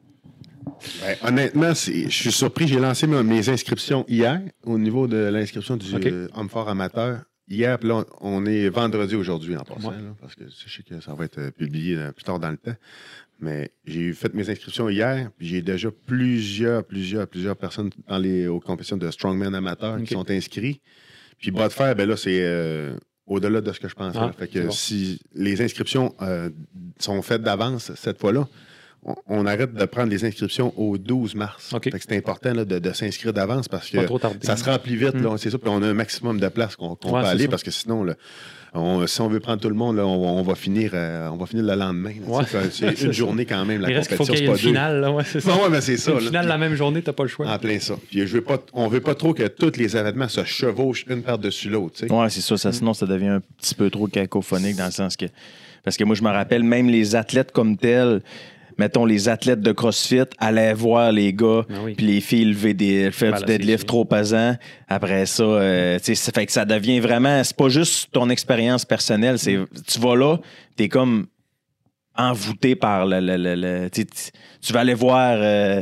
Ben, 1.02 1.16
honnêtement, 1.24 1.74
je 1.74 2.10
suis 2.10 2.32
surpris. 2.32 2.68
J'ai 2.68 2.80
lancé 2.80 3.08
mes, 3.08 3.24
mes 3.24 3.48
inscriptions 3.50 4.04
hier 4.10 4.42
au 4.64 4.78
niveau 4.78 5.08
de 5.08 5.16
l'inscription 5.18 5.78
du 5.78 5.86
euh, 5.96 6.28
homme 6.36 6.50
fort 6.50 6.68
amateur. 6.68 7.22
Hier, 7.50 7.80
puis 7.80 7.88
là, 7.88 8.04
on 8.20 8.46
est 8.46 8.68
vendredi 8.70 9.16
aujourd'hui 9.16 9.56
en 9.56 9.64
passant, 9.64 9.92
là, 9.92 10.16
parce 10.20 10.36
que 10.36 10.44
je 10.46 10.70
sais 10.70 10.84
que 10.84 11.00
ça 11.00 11.14
va 11.14 11.26
être 11.26 11.40
euh, 11.40 11.52
publié 11.52 11.96
euh, 11.96 12.12
plus 12.12 12.24
tard 12.24 12.40
dans 12.40 12.52
le 12.52 12.58
temps. 12.58 12.76
Mais 13.40 13.72
j'ai 13.86 14.12
fait 14.14 14.34
mes 14.34 14.50
inscriptions 14.50 14.90
hier, 14.90 15.30
puis 15.38 15.48
j'ai 15.48 15.62
déjà 15.62 15.90
plusieurs, 15.92 16.84
plusieurs, 16.84 17.28
plusieurs 17.28 17.56
personnes 17.56 17.92
dans 18.08 18.18
les, 18.18 18.48
aux 18.48 18.60
compétitions 18.60 18.98
de 18.98 19.10
strongman 19.12 19.54
amateurs 19.54 19.96
OK. 19.96 20.04
qui 20.04 20.14
sont 20.14 20.30
inscrits. 20.30 20.82
Puis 21.38 21.52
bras 21.52 21.68
de 21.68 21.74
fer, 21.74 21.96
ben 21.96 22.10
là, 22.10 22.18
c'est 22.18 22.40
euh, 22.42 22.98
au-delà 23.28 23.62
de 23.62 23.72
ce 23.72 23.80
que 23.80 23.88
je 23.88 23.96
pensais. 23.96 24.18
Ah, 24.20 24.32
fait 24.38 24.48
que 24.48 24.60
bon. 24.66 24.72
si 24.72 25.20
les 25.36 25.62
inscriptions 25.62 26.16
euh, 26.22 26.50
sont 27.00 27.22
faites 27.22 27.44
d'avance 27.44 27.94
cette 27.96 28.20
fois-là, 28.20 28.48
on, 29.08 29.16
on 29.28 29.46
arrête 29.46 29.74
de 29.74 29.86
prendre 29.86 30.10
les 30.10 30.26
inscriptions 30.26 30.74
au 30.78 30.98
12 30.98 31.34
mars. 31.36 31.74
C'est 32.00 32.16
important 32.18 32.54
là, 32.54 32.66
de, 32.66 32.78
de 32.80 32.94
s'inscrire 32.94 33.34
d'avance 33.34 33.68
parce 33.68 33.90
que 33.90 33.98
ça 34.42 34.58
se 34.58 34.64
remplit 34.66 34.96
vite, 34.98 35.16
là, 35.16 35.36
c'est 35.38 35.50
ça. 35.50 35.58
Puis 35.58 35.70
on 35.70 35.82
a 35.82 35.88
un 35.88 35.94
maximum 35.94 36.40
de 36.40 36.48
place 36.50 36.76
qu'on 36.76 36.90
Ouais, 36.92 36.96
peut 37.02 37.16
aller 37.16 37.44
ça. 37.46 37.50
parce 37.50 37.64
que 37.64 37.72
sinon, 37.72 38.04
là, 38.04 38.14
on- 38.74 39.08
si 39.08 39.22
on 39.22 39.30
veut 39.30 39.40
prendre 39.40 39.62
tout 39.62 39.70
le 39.70 39.76
monde, 39.76 39.96
là, 39.96 40.06
on, 40.06 40.40
on 40.40 40.44
va 40.44 40.54
finir, 40.56 40.92
euh, 40.94 41.30
on 41.30 41.38
va 41.38 41.46
finir 41.46 41.64
le 41.66 41.74
lendemain. 41.76 42.12
Ouais. 42.28 42.44
C'est 42.70 43.02
une 43.02 43.14
journée 43.14 43.46
quand 43.46 43.64
même, 43.66 43.82
la 43.82 43.90
il 43.90 43.96
reste 43.96 44.10
qu'il 44.10 44.18
faut 44.18 44.26
compétition, 44.26 44.54
qu'il 44.54 44.66
y 44.66 44.66
ait 44.66 44.66
c'est 44.66 44.70
une 44.70 44.76
pas 44.76 44.82
deux. 44.82 44.92
finale. 44.92 45.02
Là, 45.02 45.12
ouais, 45.12 45.24
c'est 45.26 45.40
ça. 45.40 45.52
Non, 45.56 45.64
ouais, 45.64 45.70
mais 45.70 45.82
c'est 45.82 45.98
ça. 45.98 46.12
Une 46.12 46.20
finale 46.20 46.48
la 46.48 46.58
même 46.58 46.76
journée, 46.76 47.02
t'as 47.02 47.14
pas 47.14 47.24
le 47.24 47.30
choix. 47.30 47.48
En 47.48 47.58
plein 47.58 47.80
ça. 47.80 47.96
Puis 48.10 48.28
je 48.28 48.34
veux 48.34 48.42
pas, 48.44 48.58
on 48.74 48.88
veut 48.90 49.00
pas 49.02 49.16
trop 49.16 49.34
que 49.34 49.48
tous 49.48 49.78
les 49.78 49.96
événements 49.96 50.28
se 50.28 50.44
chevauchent 50.44 51.06
une 51.10 51.24
par-dessus 51.24 51.70
l'autre. 51.70 52.06
Ouais, 52.08 52.30
c'est 52.30 52.42
ça, 52.42 52.58
ça. 52.58 52.72
Sinon, 52.74 52.94
ça 52.94 53.06
devient 53.06 53.28
un 53.28 53.42
petit 53.58 53.74
peu 53.74 53.90
trop 53.90 54.08
cacophonique 54.08 54.76
dans 54.76 54.86
le 54.86 54.92
sens 54.92 55.16
que. 55.16 55.26
Parce 55.84 55.96
que 55.96 56.04
moi, 56.04 56.16
je 56.16 56.22
me 56.24 56.30
rappelle, 56.30 56.64
même 56.64 56.90
les 56.90 57.16
athlètes 57.16 57.54
comme 57.54 57.78
tels, 57.78 58.22
mettons 58.78 59.06
les 59.06 59.30
athlètes 59.30 59.62
de 59.62 59.72
CrossFit, 59.72 60.24
allaient 60.38 60.74
voir 60.74 61.12
les 61.12 61.34
gars, 61.34 61.66
Ah 61.70 61.74
oui. 61.84 61.96
puis 61.96 62.06
les 62.06 62.22
filles 62.22 62.46
lever 62.46 62.74
des, 62.74 63.12
faire 63.12 63.32
Ben 63.34 63.40
du 63.40 63.46
deadlift 63.46 63.88
trop 63.88 64.06
pesant. 64.06 64.56
Après 64.88 65.26
ça, 65.26 65.44
euh, 65.44 65.98
tu 66.00 66.06
sais, 66.06 66.16
ça 66.16 66.32
fait 66.32 66.46
que 66.46 66.52
ça 66.52 66.66
devient 66.66 67.00
vraiment. 67.00 67.44
C'est 67.44 67.56
pas 67.58 67.70
juste 67.70 68.10
ton 68.12 68.30
expérience 68.30 68.86
personnelle. 68.86 69.40
C'est, 69.40 69.58
tu 69.88 70.00
vas 70.00 70.16
là, 70.16 70.38
t'es 70.76 70.90
comme 70.90 71.28
envoûté 72.18 72.76
par 72.76 73.06
le. 73.06 73.20
le- 73.20 73.38
le- 73.38 73.56
le- 73.56 73.90
tu, 73.90 74.06
tu- 74.06 74.74
vas 74.74 74.82
aller 74.82 74.94
voir 74.94 75.38
euh, 75.40 75.82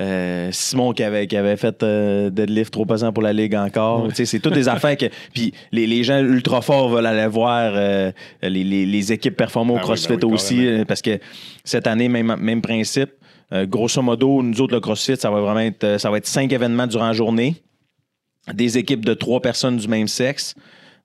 euh, 0.00 0.48
Simon 0.52 0.92
qui 0.92 1.02
avait, 1.04 1.26
qui 1.26 1.36
avait 1.36 1.56
fait 1.56 1.82
euh, 1.82 2.30
deadlift 2.30 2.72
trop 2.72 2.84
pesant 2.86 3.12
pour 3.12 3.22
la 3.22 3.32
ligue 3.32 3.54
encore. 3.54 4.04
Ouais. 4.06 4.24
C'est 4.24 4.40
toutes 4.40 4.54
des 4.54 4.68
affaires 4.68 4.96
que. 4.96 5.06
Puis 5.34 5.52
les, 5.72 5.86
les 5.86 6.02
gens 6.04 6.18
ultra 6.20 6.60
forts 6.62 6.88
veulent 6.88 7.06
aller 7.06 7.26
voir 7.26 7.72
les, 8.42 8.64
les- 8.64 8.86
les 8.86 9.12
équipes 9.12 9.36
performer 9.36 9.72
au 9.72 9.76
Ah 9.76 9.80
oui, 9.80 9.84
CrossFit 9.84 10.16
ben 10.16 10.26
oui, 10.28 10.32
aussi. 10.34 10.68
parce 10.88 11.02
que 11.02 11.18
cette 11.64 11.86
année, 11.86 12.08
même, 12.08 12.34
même 12.38 12.62
principe. 12.62 13.10
Grosso 13.52 14.02
modo, 14.02 14.42
nous 14.42 14.60
autres, 14.60 14.74
le 14.74 14.80
CrossFit, 14.80 15.16
ça 15.16 15.30
va 15.30 15.40
vraiment 15.40 15.60
être, 15.60 16.00
ça 16.00 16.10
va 16.10 16.16
être 16.18 16.26
cinq 16.26 16.52
événements 16.52 16.86
durant 16.88 17.06
la 17.06 17.12
journée. 17.12 17.54
Des 18.52 18.76
équipes 18.78 19.04
de 19.04 19.14
trois 19.14 19.40
personnes 19.40 19.76
du 19.76 19.86
même 19.86 20.08
sexe. 20.08 20.54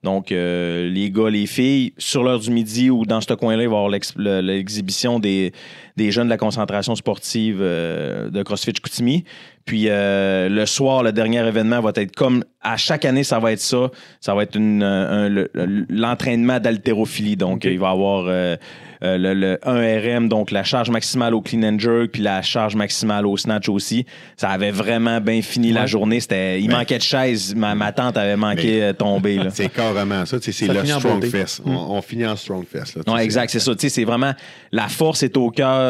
Donc, 0.02 0.32
euh, 0.32 0.90
les 0.90 1.12
gars, 1.12 1.30
les 1.30 1.46
filles, 1.46 1.94
sur 1.98 2.24
l'heure 2.24 2.40
du 2.40 2.52
midi 2.52 2.90
ou 2.90 3.06
dans 3.06 3.20
ce 3.20 3.34
coin-là, 3.34 3.64
il 3.64 3.68
va 3.68 3.74
y 3.76 3.78
avoir 3.78 3.90
l'ex- 3.90 4.14
le- 4.16 4.40
l'exhibition 4.40 5.20
des, 5.20 5.52
des 6.00 6.12
jeunes 6.12 6.26
de 6.26 6.30
la 6.30 6.38
concentration 6.38 6.96
sportive 6.96 7.60
euh, 7.62 8.30
de 8.30 8.42
CrossFit 8.44 8.72
Chicoutimi. 8.74 9.24
Puis 9.66 9.86
euh, 9.88 10.50
le 10.50 10.66
soir, 10.66 11.04
le 11.04 11.12
dernier 11.12 11.46
événement 11.48 11.80
va 11.82 11.92
être 11.96 12.16
comme 12.16 12.44
à 12.62 12.76
chaque 12.78 13.06
année, 13.06 13.24
ça 13.24 13.38
va 13.40 13.52
être 13.52 13.60
ça. 13.60 13.92
Ça 14.20 14.34
va 14.34 14.44
être 14.44 14.56
une, 14.56 14.82
euh, 14.84 15.46
un- 15.56 15.86
l'entraînement 15.90 16.60
d'haltérophilie. 16.60 17.36
Donc, 17.38 17.66
il 17.66 17.78
va 17.80 17.90
y 17.90 17.92
avoir 17.92 18.26
euh, 18.28 18.56
le, 19.02 19.34
le 19.34 19.58
1RM, 19.66 20.28
donc 20.28 20.52
la 20.52 20.64
charge 20.64 20.90
maximale 20.90 21.34
au 21.34 21.42
clean 21.42 21.64
and 21.64 21.80
jerk, 21.80 22.12
puis 22.12 22.22
la 22.22 22.42
charge 22.42 22.76
maximale 22.76 23.26
au 23.26 23.38
snatch 23.38 23.70
aussi. 23.70 24.06
Ça 24.36 24.50
avait 24.50 24.72
vraiment 24.72 25.22
bien 25.22 25.42
fini 25.42 25.72
la 25.72 25.86
journée. 25.86 26.20
C'était, 26.20 26.60
il 26.60 26.70
manquait 26.70 26.98
de 26.98 27.04
chaises. 27.04 27.56
Ma, 27.56 27.76
ma 27.76 27.92
tante 27.94 28.18
avait 28.18 28.36
manqué 28.36 28.80
Mais- 28.80 28.94
tomber. 28.94 29.40
C'est 29.52 29.70
carrément 29.70 30.26
ça. 30.26 30.38
C'est 30.42 30.52
Ça 30.52 30.74
le 30.74 30.86
Strong. 30.86 31.24
Fest. 31.26 31.62
On, 31.66 31.72
on 31.72 32.02
finit 32.02 32.26
en 32.26 32.36
Strong 32.36 32.66
Fest. 32.70 32.98
là, 32.98 33.04
sais, 33.18 33.24
exact, 33.24 33.50
c'est 33.52 33.60
ça. 33.60 33.74
Tu 33.74 33.82
sais, 33.82 33.90
c'est 33.90 34.04
vraiment 34.04 34.34
la 34.72 34.88
force 34.90 35.24
est 35.24 35.38
au 35.38 35.50
cœur 35.52 35.89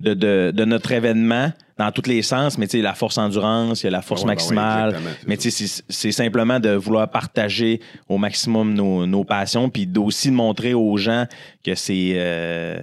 de, 0.00 0.14
de, 0.14 0.52
de 0.54 0.64
notre 0.64 0.92
événement 0.92 1.52
dans 1.78 1.90
tous 1.90 2.08
les 2.08 2.22
sens, 2.22 2.56
mais 2.58 2.66
tu 2.68 2.76
sais, 2.78 2.82
la 2.82 2.94
force 2.94 3.18
endurance, 3.18 3.82
il 3.82 3.86
y 3.86 3.88
a 3.88 3.90
la 3.90 4.02
force 4.02 4.22
ben 4.22 4.28
ouais, 4.28 4.34
maximale. 4.34 4.96
mais 5.26 5.36
tu 5.36 5.50
sais, 5.50 5.82
c'est- 5.88 6.12
simplement 6.12 6.60
de 6.60 6.70
vouloir 6.70 7.10
partager 7.10 7.80
au 8.08 8.16
maximum 8.18 8.74
nos, 8.74 9.06
nos 9.06 9.24
passions, 9.24 9.68
puis 9.70 9.86
d'aussi 9.86 10.30
de 10.30 10.34
montrer 10.36 10.72
aux 10.74 10.96
gens 10.96 11.26
que 11.64 11.74
c'est 11.74 12.12
euh, 12.14 12.76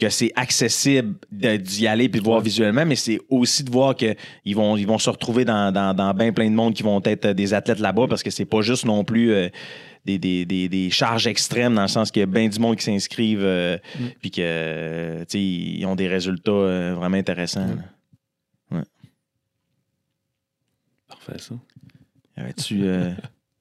que 0.00 0.10
c'est 0.10 0.30
accessible 0.36 1.14
d'y 1.32 1.86
aller 1.86 2.08
puis 2.10 2.20
de 2.20 2.24
voir 2.24 2.40
visuellement, 2.40 2.84
mais 2.84 2.96
c'est 2.96 3.18
aussi 3.30 3.64
de 3.64 3.70
voir 3.70 3.96
que 3.96 4.14
ils 4.44 4.54
vont 4.54 4.76
ils 4.76 4.86
vont 4.86 4.98
se 4.98 5.08
retrouver 5.10 5.44
dans, 5.44 5.72
dans, 5.72 5.94
dans 5.94 6.12
bien 6.14 6.32
plein 6.32 6.50
de 6.50 6.54
monde 6.54 6.74
qui 6.74 6.82
vont 6.82 7.00
être 7.04 7.28
des 7.32 7.54
athlètes 7.54 7.80
là-bas 7.80 8.06
parce 8.08 8.22
que 8.22 8.30
c'est 8.30 8.44
pas 8.44 8.60
juste 8.60 8.84
non 8.84 9.04
plus 9.04 9.32
euh, 9.32 9.48
des, 10.06 10.18
des, 10.18 10.46
des, 10.46 10.68
des 10.70 10.88
charges 10.90 11.26
extrêmes 11.26 11.74
dans 11.74 11.82
le 11.82 11.88
sens 11.88 12.10
qu'il 12.10 12.20
y 12.20 12.22
a 12.22 12.26
bien 12.26 12.48
du 12.48 12.58
monde 12.58 12.76
qui 12.76 12.84
s'inscrivent 12.84 13.42
euh, 13.44 13.76
puis 14.20 14.30
que 14.30 14.40
euh, 14.40 15.24
tu 15.28 15.38
ils 15.38 15.84
ont 15.84 15.96
des 15.96 16.08
résultats 16.08 16.50
euh, 16.52 16.94
vraiment 16.94 17.16
intéressants. 17.18 17.66
là. 18.70 18.82
Parfait, 21.08 21.38
ça. 21.38 21.54
Avais-tu 22.36 22.84
euh, 22.84 23.12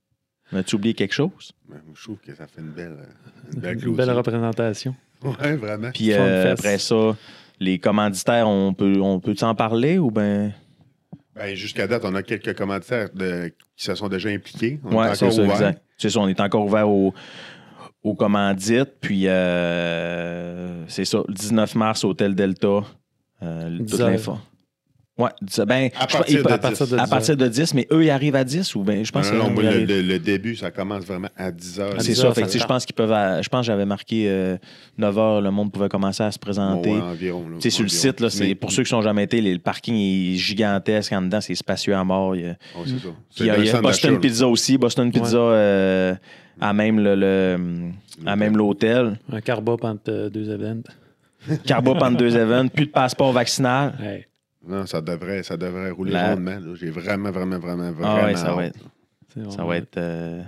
avais-tu 0.51 0.75
oublié 0.75 0.93
quelque 0.93 1.13
chose? 1.13 1.51
Ouais, 1.69 1.77
Je 1.93 2.03
trouve 2.03 2.17
que 2.17 2.33
ça 2.35 2.47
fait 2.47 2.61
une 2.61 2.71
belle, 2.71 2.97
euh, 2.99 3.51
une 3.53 3.59
belle 3.61 3.87
Une 3.87 3.95
belle 3.95 4.11
représentation. 4.11 4.95
Ouais, 5.23 5.55
vraiment. 5.55 5.91
Puis 5.91 6.11
euh, 6.13 6.53
après 6.53 6.77
ça, 6.77 7.15
les 7.59 7.79
commanditaires, 7.79 8.47
on 8.47 8.73
peut 8.73 8.99
on 9.01 9.19
peut 9.19 9.35
en 9.41 9.55
parler 9.55 9.97
ou 9.97 10.11
ben? 10.11 10.53
Ben, 11.35 11.55
Jusqu'à 11.55 11.87
date, 11.87 12.03
on 12.05 12.15
a 12.15 12.23
quelques 12.23 12.55
commentaires 12.57 13.09
de- 13.13 13.53
qui 13.75 13.85
se 13.85 13.95
sont 13.95 14.07
déjà 14.09 14.29
impliqués. 14.29 14.79
On 14.83 14.95
Ouais, 14.95 15.11
est 15.11 15.15
c'est 15.15 15.31
ça, 15.31 15.43
exact. 15.43 15.81
C'est 15.97 16.09
ça, 16.09 16.19
on 16.19 16.27
est 16.27 16.39
encore 16.39 16.65
ouvert 16.65 16.89
aux, 16.89 17.13
aux 18.03 18.15
commandites. 18.15 18.93
Puis, 19.01 19.27
euh, 19.27 20.85
c'est 20.87 21.05
ça, 21.05 21.19
le 21.27 21.33
19 21.33 21.75
mars, 21.75 22.03
Hôtel 22.03 22.35
Delta. 22.35 22.81
Euh, 23.43 23.77
toute 23.77 23.85
10 23.85 24.01
heures. 24.01 24.09
l'info. 24.09 24.37
Ouais, 25.17 25.29
ben, 25.65 25.89
À 25.97 26.07
partir 26.07 26.43
de 26.43 26.49
à 26.49 26.57
10. 26.57 26.61
partir 26.61 26.87
de, 26.87 26.95
10 26.97 27.01
à 27.01 27.07
partir 27.07 27.37
de 27.37 27.47
10, 27.47 27.73
mais 27.73 27.87
eux, 27.93 28.03
ils 28.03 28.09
arrivent 28.09 28.35
à 28.35 28.43
10 28.43 28.75
ou 28.75 28.83
ben, 28.83 29.05
je 29.05 29.11
pense 29.13 29.31
Non, 29.31 29.37
non, 29.37 29.45
que 29.47 29.53
moi, 29.53 29.63
ils 29.63 29.69
le, 29.69 29.73
arrivent- 29.75 29.87
le- 29.87 30.01
le 30.01 30.19
début, 30.19 30.57
ça 30.57 30.71
commence 30.71 31.05
vraiment 31.05 31.29
à 31.37 31.51
10 31.53 31.79
heures. 31.79 31.93
C'est 31.99 32.11
10 32.11 32.15
ça, 32.21 32.33
fait 32.33 32.59
je 32.59 32.65
pense 32.65 32.85
qu'ils 32.85 32.95
peuvent. 32.95 33.13
à- 33.13 33.41
je 33.41 33.47
pense 33.47 33.61
que 33.61 33.67
j'avais 33.67 33.85
marqué 33.85 34.25
euh, 34.27 34.57
9 34.97 35.17
heures, 35.17 35.39
le 35.39 35.51
monde 35.51 35.71
pouvait 35.71 35.87
commencer 35.87 36.21
à 36.21 36.31
se 36.31 36.37
présenter. 36.39 36.89
Bon, 36.89 36.95
ouais, 36.97 37.01
environ. 37.01 37.47
là, 37.47 37.55
Tu 37.55 37.61
sais, 37.61 37.69
sur 37.69 37.83
le 37.83 37.89
site, 37.89 38.19
là, 38.19 38.27
Mais- 38.41 38.55
pour 38.55 38.73
ceux 38.73 38.83
qui 38.83 38.89
sont 38.89 39.01
jamais 39.01 39.23
été, 39.23 39.39
les- 39.39 39.53
le 39.53 39.59
parking 39.59 39.95
est 39.95 40.35
gigantesque 40.35 41.13
en 41.13 41.21
dedans, 41.21 41.39
c'est 41.39 41.55
spacieux 41.55 41.95
à 41.95 42.03
mort. 42.03 42.35
Il 42.35 42.41
y 42.41 42.49
a, 42.49 42.55
Oh, 42.77 42.81
c'est 42.85 42.91
ça. 42.99 43.07
C'est 43.29 43.43
il 43.43 43.45
y 43.45 43.49
a, 43.49 43.53
dans 43.53 43.59
le 43.59 43.63
il 43.63 43.67
y 43.67 43.69
a 43.69 43.71
centre 43.71 43.83
Boston. 43.83 44.19
Pizza 44.19 44.47
aussi. 44.49 44.77
Boston 44.77 45.11
Pizza 45.13 45.37
euh, 45.37 46.13
à 46.59 46.73
même 46.73 46.99
le, 46.99 47.15
le- 47.15 47.91
à 48.25 48.35
même 48.35 48.57
l'hôtel. 48.57 49.17
Un 49.31 49.39
carbo 49.39 49.77
entre 49.81 50.01
euh, 50.09 50.29
deux 50.29 50.49
événements. 50.51 50.83
Carbo 51.65 51.91
entre 51.95 52.17
deux 52.17 52.35
événements. 52.35 52.67
Plus 52.67 52.87
de 52.87 52.91
passeport 52.91 53.31
vaccinal. 53.31 53.93
Hey, 54.03 54.25
Non, 54.67 54.85
ça 54.85 55.01
devrait, 55.01 55.43
ça 55.43 55.57
devrait 55.57 55.91
rouler 55.91 56.11
La- 56.13 56.29
rondement. 56.33 56.59
J'ai 56.75 56.89
vraiment, 56.89 57.31
vraiment, 57.31 57.59
vraiment, 57.59 57.91
vraiment. 57.91 58.15
Ah 58.21 58.25
ouais, 58.25 58.35
ça 58.35 58.53
va 58.53 58.65
être, 58.65 58.79
ça 59.51 59.63
va 59.63 59.77
être 59.77 59.97
euh, 59.97 60.41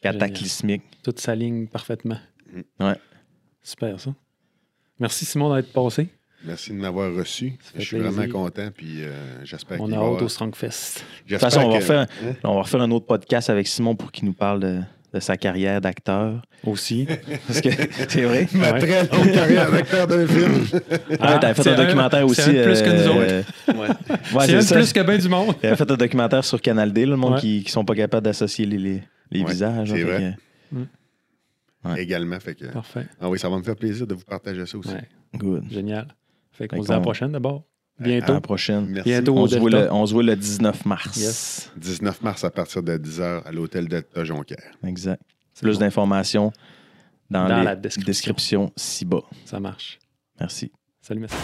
cataclysmique. 0.00 0.82
Tout 1.02 1.14
s'aligne 1.16 1.66
parfaitement. 1.66 2.18
Ouais. 2.78 2.96
Super, 3.62 4.00
ça. 4.00 4.14
Merci, 4.98 5.24
Simon, 5.24 5.54
d'être 5.54 5.72
passé. 5.72 6.08
Merci 6.44 6.70
de 6.70 6.76
m'avoir 6.76 7.12
reçu. 7.14 7.54
Je 7.76 7.82
suis 7.82 7.98
plaisir. 7.98 8.12
vraiment 8.12 8.32
content. 8.32 8.70
Puis 8.74 9.04
euh, 9.04 9.44
j'espère 9.44 9.80
On 9.80 9.92
a 9.92 9.96
hâte 9.96 10.22
au 10.22 10.28
Strongfest. 10.28 11.04
De 11.26 11.32
toute 11.34 11.38
façon, 11.40 11.60
on 11.60 11.78
va, 11.78 11.78
que- 11.78 11.92
Hein? 11.92 12.06
on 12.44 12.54
va 12.54 12.62
refaire 12.62 12.80
un 12.80 12.90
autre 12.90 13.06
podcast 13.06 13.50
avec 13.50 13.66
Simon 13.66 13.94
pour 13.94 14.10
qu'il 14.10 14.24
nous 14.24 14.32
parle 14.32 14.60
de, 14.60 14.80
de 15.12 15.20
sa 15.20 15.36
carrière 15.36 15.80
d'acteur. 15.80 16.42
Aussi. 16.64 17.06
Parce 17.46 17.60
que 17.60 17.68
c'est 18.08 18.22
vrai. 18.22 18.46
Ma 18.52 18.72
Ouais. 18.72 18.78
très 18.80 19.02
longue 19.16 19.32
carrière 19.32 19.70
d'acteur 19.70 20.06
d'un 20.06 20.26
film. 20.26 20.52
Ah, 21.20 21.38
t'avais 21.38 21.62
fait 21.62 21.70
un 21.70 21.76
documentaire 21.76 22.26
aussi. 22.26 22.40
C'est 22.42 22.62
plus 22.62 22.82
que 22.82 22.90
nous 22.90 23.08
autres. 23.08 23.20
euh, 23.30 23.42
Ouais. 23.68 23.88
ouais, 24.48 24.62
c'est 24.62 24.74
plus 24.74 24.92
que 24.92 25.00
bien 25.02 25.18
du 25.18 25.28
monde. 25.28 25.54
Il 25.62 25.66
avait 25.66 25.76
fait 25.76 25.90
un 25.90 25.96
documentaire 25.96 26.44
sur 26.44 26.60
Canal 26.60 26.92
D, 26.92 27.04
là, 27.06 27.10
le 27.12 27.16
monde 27.16 27.34
Ouais. 27.34 27.40
qui 27.40 27.62
ne 27.64 27.70
sont 27.70 27.84
pas 27.84 27.94
capables 27.94 28.24
d'associer 28.24 28.66
les, 28.66 28.78
les, 28.78 29.02
les 29.30 29.42
Ouais, 29.42 29.50
visages. 29.50 29.88
c'est 29.90 30.02
hein, 30.02 30.06
vrai. 30.06 30.36
Ouais. 31.84 32.02
Également. 32.02 32.38
Fait 32.40 32.54
que... 32.54 32.66
Parfait. 32.66 33.06
Ah 33.20 33.28
oui, 33.30 33.38
ça 33.38 33.48
va 33.48 33.56
me 33.56 33.62
faire 33.62 33.76
plaisir 33.76 34.06
de 34.06 34.14
vous 34.14 34.24
partager 34.24 34.66
ça 34.66 34.76
aussi. 34.76 34.90
Good. 35.34 35.64
génial. 35.70 36.08
Fait 36.52 36.68
qu'on 36.68 36.82
se 36.82 36.86
dit 36.86 36.92
à 36.92 36.96
la 36.96 37.00
prochaine 37.00 37.32
d'abord. 37.32 37.62
À 38.00 38.04
Bientôt. 38.04 38.32
la 38.32 38.40
prochaine. 38.40 38.86
Merci. 38.88 39.10
Bientôt. 39.10 39.36
On 39.36 39.46
se, 39.46 39.56
voit 39.58 39.70
le, 39.70 39.92
on 39.92 40.06
se 40.06 40.12
voit 40.14 40.22
le 40.22 40.34
19 40.34 40.86
mars. 40.86 41.16
Yes. 41.16 41.70
19 41.76 42.22
mars 42.22 42.44
à 42.44 42.50
partir 42.50 42.82
de 42.82 42.96
10h 42.96 43.42
à 43.44 43.52
l'hôtel 43.52 43.88
Delta 43.88 44.24
Jonquière. 44.24 44.72
Exact. 44.86 45.20
Plus 45.60 45.74
bon. 45.74 45.80
d'informations 45.80 46.52
dans, 47.30 47.46
Dans 47.46 47.58
les 47.58 47.64
la 47.64 47.76
description. 47.76 48.72
ci-bas. 48.76 49.22
Ça 49.44 49.60
marche. 49.60 49.98
Merci. 50.40 50.72
Salut, 51.02 51.20
merci. 51.20 51.36